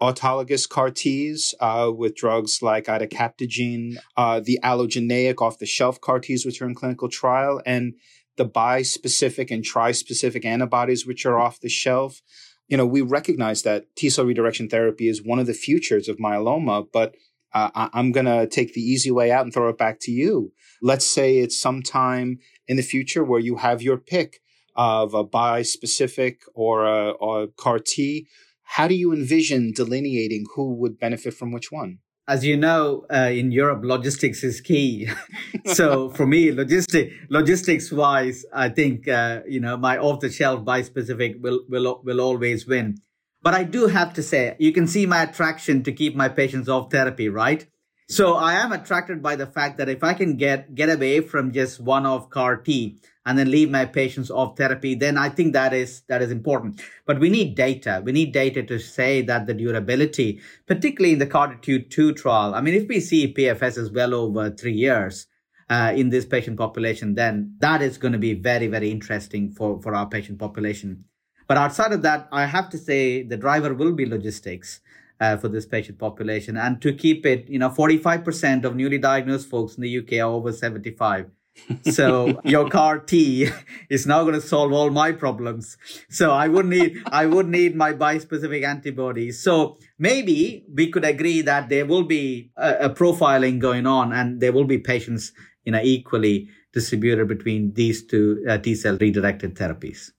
autologous 0.00 0.68
CAR 0.68 0.90
Ts 0.90 1.54
uh, 1.60 1.90
with 1.94 2.14
drugs 2.14 2.62
like 2.62 2.86
idecabtagene, 2.86 3.96
uh, 4.16 4.40
the 4.40 4.58
allogeneic 4.62 5.42
off 5.42 5.58
the 5.58 5.66
shelf 5.66 6.00
CAR 6.00 6.20
Ts, 6.20 6.46
which 6.46 6.62
are 6.62 6.66
in 6.66 6.74
clinical 6.74 7.08
trial, 7.08 7.60
and 7.66 7.94
the 8.36 8.46
bispecific 8.46 9.50
and 9.50 9.64
trispecific 9.64 10.44
antibodies, 10.44 11.06
which 11.06 11.26
are 11.26 11.38
off 11.38 11.60
the 11.60 11.68
shelf 11.68 12.22
you 12.68 12.76
know, 12.76 12.86
we 12.86 13.00
recognize 13.00 13.62
that 13.62 13.84
T 13.96 14.10
cell 14.10 14.26
redirection 14.26 14.68
therapy 14.68 15.08
is 15.08 15.22
one 15.22 15.38
of 15.38 15.46
the 15.46 15.54
futures 15.54 16.08
of 16.08 16.18
myeloma, 16.18 16.86
but 16.92 17.14
uh, 17.54 17.70
I- 17.74 17.98
am 17.98 18.12
going 18.12 18.26
to 18.26 18.46
take 18.46 18.74
the 18.74 18.82
easy 18.82 19.10
way 19.10 19.32
out 19.32 19.44
and 19.44 19.52
throw 19.52 19.68
it 19.68 19.78
back 19.78 19.98
to 20.02 20.12
you. 20.12 20.52
Let's 20.82 21.06
say 21.06 21.38
it's 21.38 21.58
sometime 21.58 22.38
in 22.66 22.76
the 22.76 22.82
future 22.82 23.24
where 23.24 23.40
you 23.40 23.56
have 23.56 23.82
your 23.82 23.96
pick 23.96 24.40
of 24.76 25.14
a 25.14 25.24
bispecific 25.24 26.36
or 26.54 26.86
a, 26.86 27.10
or 27.12 27.44
a 27.44 27.48
CAR 27.48 27.78
T. 27.78 28.28
How 28.62 28.86
do 28.86 28.94
you 28.94 29.12
envision 29.12 29.72
delineating 29.72 30.44
who 30.54 30.74
would 30.74 30.98
benefit 30.98 31.34
from 31.34 31.52
which 31.52 31.72
one? 31.72 31.98
As 32.28 32.44
you 32.44 32.58
know, 32.58 33.06
uh, 33.12 33.30
in 33.32 33.50
Europe, 33.50 33.80
logistics 33.82 34.44
is 34.44 34.60
key. 34.60 35.08
so 35.64 36.10
for 36.10 36.26
me, 36.26 36.52
logistic 36.52 37.12
logistics 37.30 37.90
wise, 37.90 38.44
I 38.52 38.68
think 38.68 39.08
uh, 39.08 39.40
you 39.48 39.60
know 39.60 39.76
my 39.76 39.96
off 39.96 40.20
the 40.20 40.30
shelf 40.30 40.64
bispecific 40.64 41.40
will 41.40 41.60
will 41.68 42.00
will 42.04 42.20
always 42.20 42.66
win. 42.66 42.98
But 43.40 43.54
I 43.54 43.64
do 43.64 43.86
have 43.86 44.12
to 44.14 44.22
say, 44.22 44.56
you 44.58 44.72
can 44.72 44.86
see 44.86 45.06
my 45.06 45.22
attraction 45.22 45.82
to 45.84 45.92
keep 45.92 46.14
my 46.14 46.28
patients 46.28 46.68
off 46.68 46.90
therapy, 46.90 47.28
right? 47.28 47.66
So 48.10 48.36
I 48.36 48.54
am 48.54 48.72
attracted 48.72 49.22
by 49.22 49.36
the 49.36 49.46
fact 49.46 49.76
that 49.76 49.90
if 49.90 50.02
I 50.02 50.14
can 50.14 50.38
get 50.38 50.74
get 50.74 50.88
away 50.88 51.20
from 51.20 51.52
just 51.52 51.78
one 51.78 52.06
off 52.06 52.30
CAR 52.30 52.56
T 52.56 52.98
and 53.26 53.38
then 53.38 53.50
leave 53.50 53.70
my 53.70 53.84
patients 53.84 54.30
off 54.30 54.56
therapy, 54.56 54.94
then 54.94 55.18
I 55.18 55.28
think 55.28 55.52
that 55.52 55.74
is 55.74 56.00
that 56.08 56.22
is 56.22 56.30
important. 56.30 56.80
But 57.04 57.20
we 57.20 57.28
need 57.28 57.54
data. 57.54 58.00
We 58.02 58.12
need 58.12 58.32
data 58.32 58.62
to 58.62 58.78
say 58.78 59.20
that 59.22 59.46
the 59.46 59.52
durability, 59.52 60.40
particularly 60.66 61.12
in 61.12 61.18
the 61.18 61.26
CARTITUDE 61.26 61.90
2 61.90 62.14
trial, 62.14 62.54
I 62.54 62.62
mean, 62.62 62.72
if 62.72 62.88
we 62.88 63.00
see 63.00 63.34
PFS 63.34 63.76
is 63.76 63.90
well 63.90 64.14
over 64.14 64.48
three 64.48 64.72
years 64.72 65.26
uh, 65.68 65.92
in 65.94 66.08
this 66.08 66.24
patient 66.24 66.56
population, 66.56 67.14
then 67.14 67.56
that 67.58 67.82
is 67.82 67.98
going 67.98 68.12
to 68.12 68.18
be 68.18 68.32
very, 68.32 68.68
very 68.68 68.90
interesting 68.90 69.50
for, 69.50 69.82
for 69.82 69.94
our 69.94 70.08
patient 70.08 70.38
population. 70.38 71.04
But 71.46 71.58
outside 71.58 71.92
of 71.92 72.00
that, 72.02 72.28
I 72.32 72.46
have 72.46 72.70
to 72.70 72.78
say 72.78 73.22
the 73.22 73.36
driver 73.36 73.74
will 73.74 73.92
be 73.92 74.06
logistics 74.06 74.80
uh, 75.20 75.36
for 75.36 75.48
this 75.48 75.66
patient 75.66 75.98
population. 75.98 76.56
And 76.56 76.80
to 76.82 76.92
keep 76.92 77.26
it, 77.26 77.48
you 77.48 77.58
know, 77.58 77.70
45% 77.70 78.64
of 78.64 78.76
newly 78.76 78.98
diagnosed 78.98 79.48
folks 79.48 79.76
in 79.76 79.82
the 79.82 79.98
UK 79.98 80.14
are 80.14 80.32
over 80.32 80.52
75. 80.52 81.30
so 81.90 82.40
your 82.44 82.68
CAR 82.68 82.98
T 83.00 83.48
is 83.90 84.06
now 84.06 84.22
going 84.22 84.34
to 84.34 84.40
solve 84.40 84.72
all 84.72 84.90
my 84.90 85.12
problems. 85.12 85.76
So 86.08 86.30
I 86.30 86.48
would 86.48 86.66
need 86.66 87.02
I 87.10 87.26
would 87.26 87.48
need 87.48 87.74
my 87.74 87.92
bispecific 87.92 88.64
antibodies. 88.64 89.42
So 89.42 89.78
maybe 89.98 90.64
we 90.72 90.90
could 90.90 91.04
agree 91.04 91.42
that 91.42 91.68
there 91.68 91.86
will 91.86 92.04
be 92.04 92.50
a, 92.56 92.74
a 92.82 92.90
profiling 92.90 93.58
going 93.58 93.86
on, 93.86 94.12
and 94.12 94.40
there 94.40 94.52
will 94.52 94.64
be 94.64 94.78
patients 94.78 95.32
you 95.64 95.72
know 95.72 95.80
equally 95.82 96.48
distributed 96.72 97.28
between 97.28 97.72
these 97.74 98.04
two 98.04 98.44
uh, 98.48 98.58
T 98.58 98.74
cell 98.74 98.96
redirected 98.96 99.54
therapies. 99.54 100.12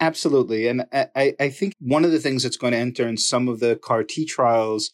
Absolutely. 0.00 0.66
And 0.66 0.86
I, 0.92 1.34
I 1.38 1.48
think 1.48 1.72
one 1.78 2.04
of 2.04 2.10
the 2.10 2.18
things 2.18 2.42
that's 2.42 2.56
going 2.56 2.72
to 2.72 2.78
enter 2.78 3.06
in 3.06 3.16
some 3.16 3.48
of 3.48 3.60
the 3.60 3.76
CAR 3.76 4.02
T 4.02 4.26
trials 4.26 4.90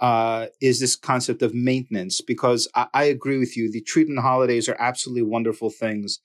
uh, 0.00 0.46
is 0.60 0.80
this 0.80 0.96
concept 0.96 1.42
of 1.42 1.54
maintenance, 1.54 2.20
because 2.20 2.68
I, 2.74 2.86
I 2.94 3.04
agree 3.04 3.38
with 3.38 3.56
you. 3.56 3.70
The 3.70 3.80
treatment 3.80 4.20
holidays 4.20 4.68
are 4.68 4.76
absolutely 4.78 5.22
wonderful 5.22 5.70
things. 5.70 6.20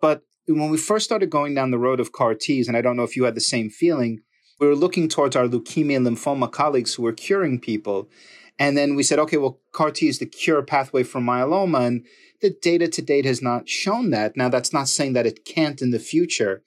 But 0.00 0.22
when 0.46 0.70
we 0.70 0.78
first 0.78 1.04
started 1.04 1.30
going 1.30 1.54
down 1.54 1.70
the 1.70 1.78
road 1.78 2.00
of 2.00 2.12
CAR 2.12 2.34
Ts, 2.34 2.66
and 2.68 2.76
I 2.76 2.82
don't 2.82 2.96
know 2.96 3.04
if 3.04 3.16
you 3.16 3.24
had 3.24 3.36
the 3.36 3.40
same 3.40 3.70
feeling, 3.70 4.20
we 4.58 4.66
were 4.66 4.76
looking 4.76 5.08
towards 5.08 5.36
our 5.36 5.46
leukemia 5.46 5.96
and 5.96 6.06
lymphoma 6.06 6.50
colleagues 6.50 6.94
who 6.94 7.02
were 7.02 7.12
curing 7.12 7.60
people. 7.60 8.08
And 8.58 8.76
then 8.76 8.94
we 8.94 9.02
said, 9.02 9.18
okay, 9.20 9.38
well, 9.38 9.60
CAR 9.72 9.90
T 9.90 10.08
is 10.08 10.18
the 10.18 10.26
cure 10.26 10.62
pathway 10.62 11.02
for 11.02 11.20
myeloma. 11.20 11.86
And 11.86 12.06
the 12.42 12.50
data 12.50 12.88
to 12.88 13.02
date 13.02 13.24
has 13.24 13.40
not 13.40 13.68
shown 13.68 14.10
that. 14.10 14.36
Now, 14.36 14.48
that's 14.48 14.72
not 14.72 14.88
saying 14.88 15.14
that 15.14 15.26
it 15.26 15.44
can't 15.44 15.80
in 15.80 15.92
the 15.92 15.98
future. 15.98 16.62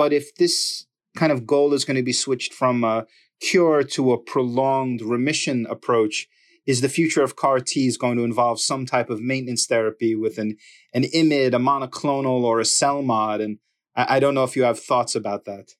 But 0.00 0.14
if 0.14 0.34
this 0.36 0.86
kind 1.14 1.30
of 1.30 1.46
goal 1.46 1.74
is 1.74 1.84
going 1.84 1.98
to 1.98 2.02
be 2.02 2.14
switched 2.14 2.54
from 2.54 2.84
a 2.84 3.04
cure 3.38 3.82
to 3.82 4.12
a 4.12 4.18
prolonged 4.18 5.02
remission 5.02 5.66
approach, 5.68 6.26
is 6.66 6.80
the 6.80 6.88
future 6.88 7.22
of 7.22 7.36
CAR 7.36 7.60
T 7.60 7.86
is 7.86 7.98
going 7.98 8.16
to 8.16 8.24
involve 8.24 8.62
some 8.62 8.86
type 8.86 9.10
of 9.10 9.20
maintenance 9.20 9.66
therapy 9.66 10.14
with 10.14 10.38
an, 10.38 10.56
an 10.94 11.02
IMID, 11.02 11.48
a 11.48 11.58
monoclonal, 11.58 12.44
or 12.44 12.60
a 12.60 12.62
CELMoD? 12.62 13.44
And 13.44 13.58
I, 13.94 14.16
I 14.16 14.20
don't 14.20 14.34
know 14.34 14.44
if 14.44 14.56
you 14.56 14.62
have 14.62 14.80
thoughts 14.80 15.14
about 15.14 15.44
that. 15.44 15.72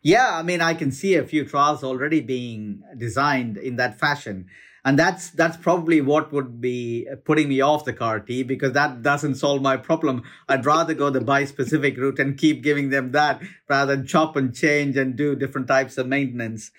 Yeah, 0.00 0.30
I 0.32 0.44
mean, 0.44 0.60
I 0.60 0.74
can 0.74 0.92
see 0.92 1.16
a 1.16 1.26
few 1.26 1.44
trials 1.44 1.82
already 1.82 2.20
being 2.20 2.82
designed 2.96 3.56
in 3.56 3.74
that 3.76 3.98
fashion 3.98 4.46
and 4.84 4.98
that's 4.98 5.30
that's 5.30 5.56
probably 5.56 6.00
what 6.00 6.32
would 6.32 6.60
be 6.60 7.06
putting 7.24 7.48
me 7.48 7.60
off 7.60 7.84
the 7.84 7.92
CAR 7.92 8.20
T 8.20 8.42
because 8.42 8.72
that 8.72 9.02
doesn't 9.02 9.36
solve 9.36 9.62
my 9.62 9.76
problem. 9.76 10.22
I'd 10.48 10.64
rather 10.66 10.94
go 10.94 11.10
the 11.10 11.20
bi-specific 11.20 11.96
route 11.96 12.18
and 12.18 12.38
keep 12.38 12.62
giving 12.62 12.90
them 12.90 13.12
that 13.12 13.42
rather 13.68 13.96
than 13.96 14.06
chop 14.06 14.36
and 14.36 14.54
change 14.54 14.96
and 14.96 15.16
do 15.16 15.36
different 15.36 15.68
types 15.68 15.98
of 15.98 16.06
maintenance. 16.06 16.70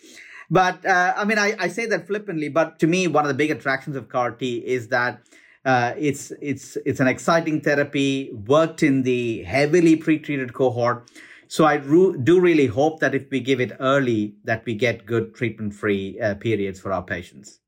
But 0.50 0.86
uh, 0.86 1.14
I 1.16 1.26
mean, 1.26 1.38
I, 1.38 1.56
I 1.60 1.68
say 1.70 1.86
that 1.86 2.08
flippantly, 2.08 2.50
but 2.50 2.80
to 2.80 2.88
me, 2.88 3.08
one 3.08 3.24
of 3.24 3.30
the 3.30 3.36
big 3.36 3.52
attractions 3.52 3.96
of 3.96 4.10
CAR 4.10 4.32
T 4.32 4.58
is 4.58 4.90
that 4.90 5.22
uh, 5.64 5.94
it's 5.98 6.32
it's 6.42 6.78
it's 6.86 7.00
an 7.00 7.08
exciting 7.08 7.62
therapy 7.62 8.32
worked 8.34 8.82
in 8.84 9.04
the 9.04 9.44
heavily 9.44 9.96
pretreated 9.96 10.54
cohort. 10.54 11.10
So 11.48 11.66
I 11.66 11.78
do 11.78 12.40
really 12.40 12.68
hope 12.68 13.02
that 13.02 13.14
if 13.14 13.30
we 13.30 13.42
give 13.42 13.60
it 13.60 13.74
early, 13.80 14.36
that 14.46 14.66
we 14.66 14.74
get 14.74 15.06
good 15.06 15.36
treatment-free 15.36 16.18
uh, 16.18 16.36
periods 16.36 16.80
for 16.80 16.94
our 16.94 17.04
patients. 17.04 17.60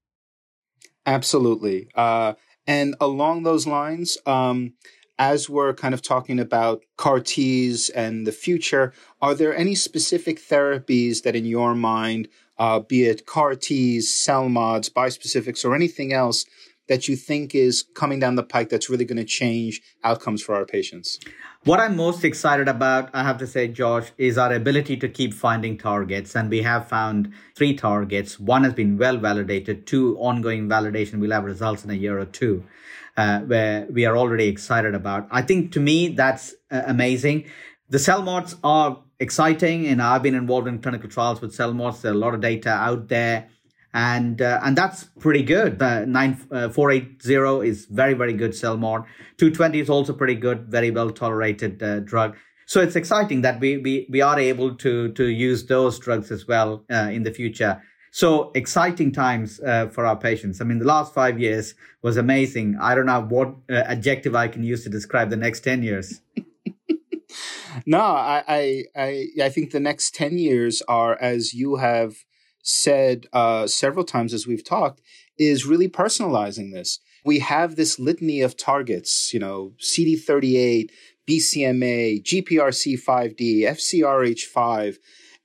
Absolutely. 1.05 1.87
Uh, 1.95 2.33
and 2.65 2.95
along 3.01 3.43
those 3.43 3.67
lines, 3.67 4.17
um, 4.25 4.73
as 5.19 5.49
we're 5.49 5.73
kind 5.73 5.93
of 5.93 6.01
talking 6.01 6.39
about 6.39 6.83
CAR 6.97 7.19
Ts 7.19 7.89
and 7.89 8.25
the 8.25 8.31
future, 8.31 8.93
are 9.21 9.35
there 9.35 9.55
any 9.55 9.75
specific 9.75 10.39
therapies 10.39 11.23
that, 11.23 11.35
in 11.35 11.45
your 11.45 11.75
mind, 11.75 12.29
uh, 12.57 12.79
be 12.79 13.03
it 13.03 13.25
CAR 13.25 13.55
Ts, 13.55 14.07
CELMoDs, 14.07 14.89
bispecifics, 14.91 15.65
or 15.65 15.75
anything 15.75 16.13
else, 16.13 16.45
that 16.87 17.07
you 17.07 17.15
think 17.15 17.55
is 17.55 17.83
coming 17.93 18.19
down 18.19 18.35
the 18.35 18.43
pike 18.43 18.69
that's 18.69 18.89
really 18.89 19.05
going 19.05 19.17
to 19.17 19.23
change 19.23 19.81
outcomes 20.03 20.41
for 20.41 20.55
our 20.55 20.65
patients? 20.65 21.19
What 21.63 21.79
I'm 21.79 21.95
most 21.95 22.23
excited 22.23 22.67
about, 22.67 23.09
I 23.13 23.23
have 23.23 23.37
to 23.37 23.47
say, 23.47 23.67
Josh, 23.69 24.11
is 24.17 24.37
our 24.37 24.51
ability 24.53 24.97
to 24.97 25.07
keep 25.07 25.33
finding 25.33 25.77
targets. 25.77 26.35
And 26.35 26.49
we 26.49 26.61
have 26.63 26.89
found 26.89 27.33
three 27.55 27.73
targets. 27.73 28.39
One 28.39 28.63
has 28.65 28.73
been 28.73 28.97
well 28.97 29.17
validated, 29.17 29.87
two 29.87 30.17
ongoing 30.17 30.67
validation. 30.67 31.19
We'll 31.19 31.31
have 31.31 31.45
results 31.45 31.85
in 31.85 31.89
a 31.89 31.95
year 31.95 32.19
or 32.19 32.25
two. 32.25 32.65
Uh, 33.15 33.41
where 33.41 33.85
we 33.91 34.05
are 34.07 34.17
already 34.17 34.47
excited 34.47 34.95
about. 34.95 35.27
I 35.29 35.43
think 35.43 35.71
to 35.73 35.79
me, 35.79 36.07
that's 36.07 36.55
uh, 36.71 36.81
amazing. 36.87 37.45
The 37.87 37.99
CELMoDs 37.99 38.57
are 38.63 39.03
exciting 39.19 39.85
and 39.85 40.01
I've 40.01 40.23
been 40.23 40.33
involved 40.33 40.67
in 40.67 40.79
clinical 40.79 41.07
trials 41.09 41.39
with 41.39 41.55
CELMoDs. 41.55 42.01
There's 42.01 42.15
a 42.15 42.17
lot 42.17 42.33
of 42.33 42.41
data 42.41 42.69
out 42.69 43.09
there 43.09 43.49
and 43.93 44.41
uh, 44.41 44.59
and 44.63 44.77
that's 44.77 45.05
pretty 45.19 45.43
good. 45.43 45.79
The 45.79 46.05
nine 46.05 46.39
uh, 46.51 46.69
four 46.69 46.91
eight 46.91 47.21
zero 47.21 47.61
is 47.61 47.85
very 47.85 48.13
very 48.13 48.33
good 48.33 48.51
CELMoD. 48.51 49.05
Two 49.37 49.51
twenty 49.51 49.79
is 49.79 49.89
also 49.89 50.13
pretty 50.13 50.35
good, 50.35 50.67
very 50.67 50.91
well 50.91 51.11
tolerated 51.11 51.81
uh, 51.81 51.99
drug. 51.99 52.35
So 52.65 52.81
it's 52.81 52.95
exciting 52.95 53.41
that 53.41 53.59
we 53.59 53.77
we 53.77 54.07
we 54.09 54.21
are 54.21 54.39
able 54.39 54.75
to 54.75 55.11
to 55.13 55.25
use 55.25 55.65
those 55.65 55.99
drugs 55.99 56.31
as 56.31 56.47
well 56.47 56.83
uh, 56.91 57.09
in 57.11 57.23
the 57.23 57.31
future. 57.31 57.81
So 58.11 58.51
exciting 58.53 59.11
times 59.11 59.59
uh, 59.59 59.87
for 59.87 60.05
our 60.05 60.15
patients. 60.15 60.61
I 60.61 60.65
mean, 60.65 60.77
the 60.77 60.85
last 60.85 61.13
five 61.15 61.39
years 61.39 61.73
was 62.03 62.15
amazing. 62.15 62.77
I 62.79 62.93
don't 62.93 63.07
know 63.07 63.21
what 63.21 63.55
uh, 63.71 63.83
adjective 63.85 64.35
I 64.35 64.47
can 64.47 64.63
use 64.63 64.83
to 64.83 64.89
describe 64.89 65.29
the 65.29 65.37
next 65.37 65.61
ten 65.61 65.83
years. 65.83 66.21
no, 67.85 67.99
I, 67.99 68.43
I 68.47 68.83
I 68.95 69.27
I 69.43 69.49
think 69.49 69.71
the 69.71 69.79
next 69.79 70.15
ten 70.15 70.37
years 70.37 70.81
are 70.87 71.19
as 71.21 71.53
you 71.53 71.77
have 71.77 72.23
said 72.63 73.27
uh, 73.33 73.67
several 73.67 74.05
times 74.05 74.33
as 74.33 74.47
we've 74.47 74.63
talked 74.63 75.01
is 75.37 75.65
really 75.65 75.89
personalizing 75.89 76.71
this. 76.71 76.99
We 77.25 77.39
have 77.39 77.75
this 77.75 77.99
litany 77.99 78.41
of 78.41 78.57
targets, 78.57 79.33
you 79.33 79.39
know, 79.39 79.73
CD38, 79.79 80.89
BCMA, 81.29 82.23
GPRC5D, 82.23 83.61
FCRH5. 83.61 84.97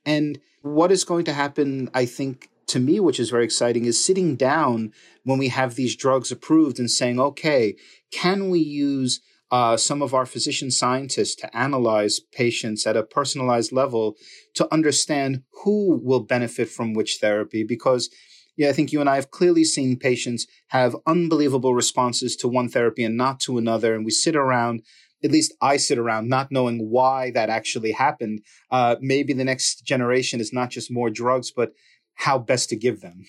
And 0.05 0.39
what 0.61 0.91
is 0.91 1.03
going 1.03 1.25
to 1.25 1.33
happen, 1.33 1.89
I 1.93 2.05
think, 2.05 2.49
to 2.67 2.79
me, 2.79 2.99
which 2.99 3.19
is 3.19 3.29
very 3.29 3.43
exciting, 3.45 3.85
is 3.85 4.03
sitting 4.03 4.35
down 4.35 4.93
when 5.23 5.39
we 5.39 5.49
have 5.49 5.75
these 5.75 5.95
drugs 5.95 6.31
approved 6.31 6.79
and 6.79 6.89
saying, 6.89 7.19
okay, 7.19 7.75
can 8.11 8.49
we 8.49 8.59
use 8.59 9.21
uh, 9.51 9.77
some 9.77 10.01
of 10.01 10.13
our 10.13 10.25
physician 10.25 10.69
scientists 10.71 11.35
to 11.35 11.57
analyze 11.57 12.19
patients 12.19 12.85
at 12.85 12.97
a 12.97 13.03
personalized 13.03 13.71
level 13.71 14.15
to 14.55 14.71
understand 14.73 15.43
who 15.63 15.99
will 16.03 16.19
benefit 16.19 16.69
from 16.69 16.93
which 16.93 17.17
therapy. 17.19 17.63
Because, 17.63 18.09
yeah, 18.57 18.69
I 18.69 18.73
think 18.73 18.91
you 18.91 19.01
and 19.01 19.09
I 19.09 19.15
have 19.15 19.31
clearly 19.31 19.63
seen 19.63 19.97
patients 19.97 20.45
have 20.67 20.95
unbelievable 21.07 21.73
responses 21.73 22.35
to 22.37 22.47
one 22.47 22.69
therapy 22.69 23.03
and 23.03 23.17
not 23.17 23.39
to 23.41 23.57
another. 23.57 23.95
And 23.95 24.05
we 24.05 24.11
sit 24.11 24.35
around 24.35 24.83
at 25.23 25.31
least 25.31 25.53
I 25.61 25.77
sit 25.77 25.97
around 25.97 26.29
not 26.29 26.51
knowing 26.51 26.89
why 26.89 27.31
that 27.31 27.49
actually 27.49 27.91
happened. 27.91 28.41
Uh, 28.71 28.95
maybe 29.01 29.33
the 29.33 29.43
next 29.43 29.83
generation 29.85 30.39
is 30.39 30.53
not 30.53 30.69
just 30.69 30.91
more 30.91 31.09
drugs, 31.09 31.51
but 31.51 31.73
how 32.15 32.37
best 32.39 32.69
to 32.69 32.75
give 32.75 33.01
them. 33.01 33.25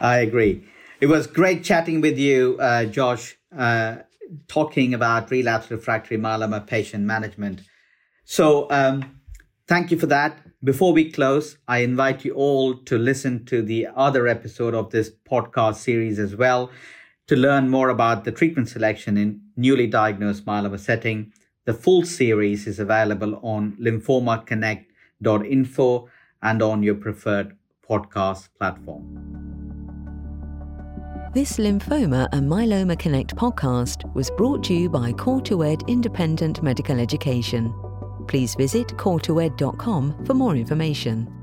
I 0.00 0.18
agree. 0.18 0.64
It 1.00 1.06
was 1.06 1.26
great 1.26 1.64
chatting 1.64 2.00
with 2.00 2.18
you, 2.18 2.56
uh, 2.60 2.86
Josh. 2.86 3.36
Uh, 3.56 3.96
talking 4.48 4.94
about 4.94 5.30
relapse 5.30 5.70
refractory 5.70 6.18
myeloma 6.18 6.66
patient 6.66 7.04
management. 7.04 7.62
So, 8.24 8.70
um, 8.70 9.20
thank 9.66 9.90
you 9.90 9.98
for 9.98 10.06
that. 10.06 10.38
Before 10.62 10.92
we 10.92 11.10
close, 11.10 11.56
I 11.66 11.78
invite 11.78 12.24
you 12.24 12.34
all 12.34 12.74
to 12.74 12.98
listen 12.98 13.44
to 13.46 13.62
the 13.62 13.88
other 13.96 14.28
episode 14.28 14.74
of 14.74 14.90
this 14.90 15.10
podcast 15.30 15.76
series 15.76 16.18
as 16.18 16.36
well 16.36 16.70
to 17.30 17.36
learn 17.36 17.68
more 17.68 17.90
about 17.90 18.24
the 18.24 18.32
treatment 18.32 18.68
selection 18.68 19.16
in 19.16 19.40
newly 19.56 19.86
diagnosed 19.86 20.44
myeloma 20.44 20.80
setting. 20.80 21.32
The 21.64 21.72
full 21.72 22.04
series 22.04 22.66
is 22.66 22.80
available 22.80 23.38
on 23.42 23.76
lymphomaconnect.info 23.80 26.08
and 26.42 26.62
on 26.62 26.82
your 26.82 26.96
preferred 26.96 27.56
podcast 27.88 28.48
platform. 28.58 29.49
This 31.32 31.58
Lymphoma 31.58 32.28
and 32.32 32.50
Myeloma 32.50 32.98
Connect 32.98 33.36
podcast 33.36 34.12
was 34.14 34.32
brought 34.32 34.64
to 34.64 34.74
you 34.74 34.90
by 34.90 35.12
Core2Ed 35.12 35.86
Independent 35.86 36.60
Medical 36.60 36.98
Education. 36.98 37.72
Please 38.26 38.56
visit 38.56 38.88
core2ed.com 38.88 40.24
for 40.26 40.34
more 40.34 40.56
information. 40.56 41.39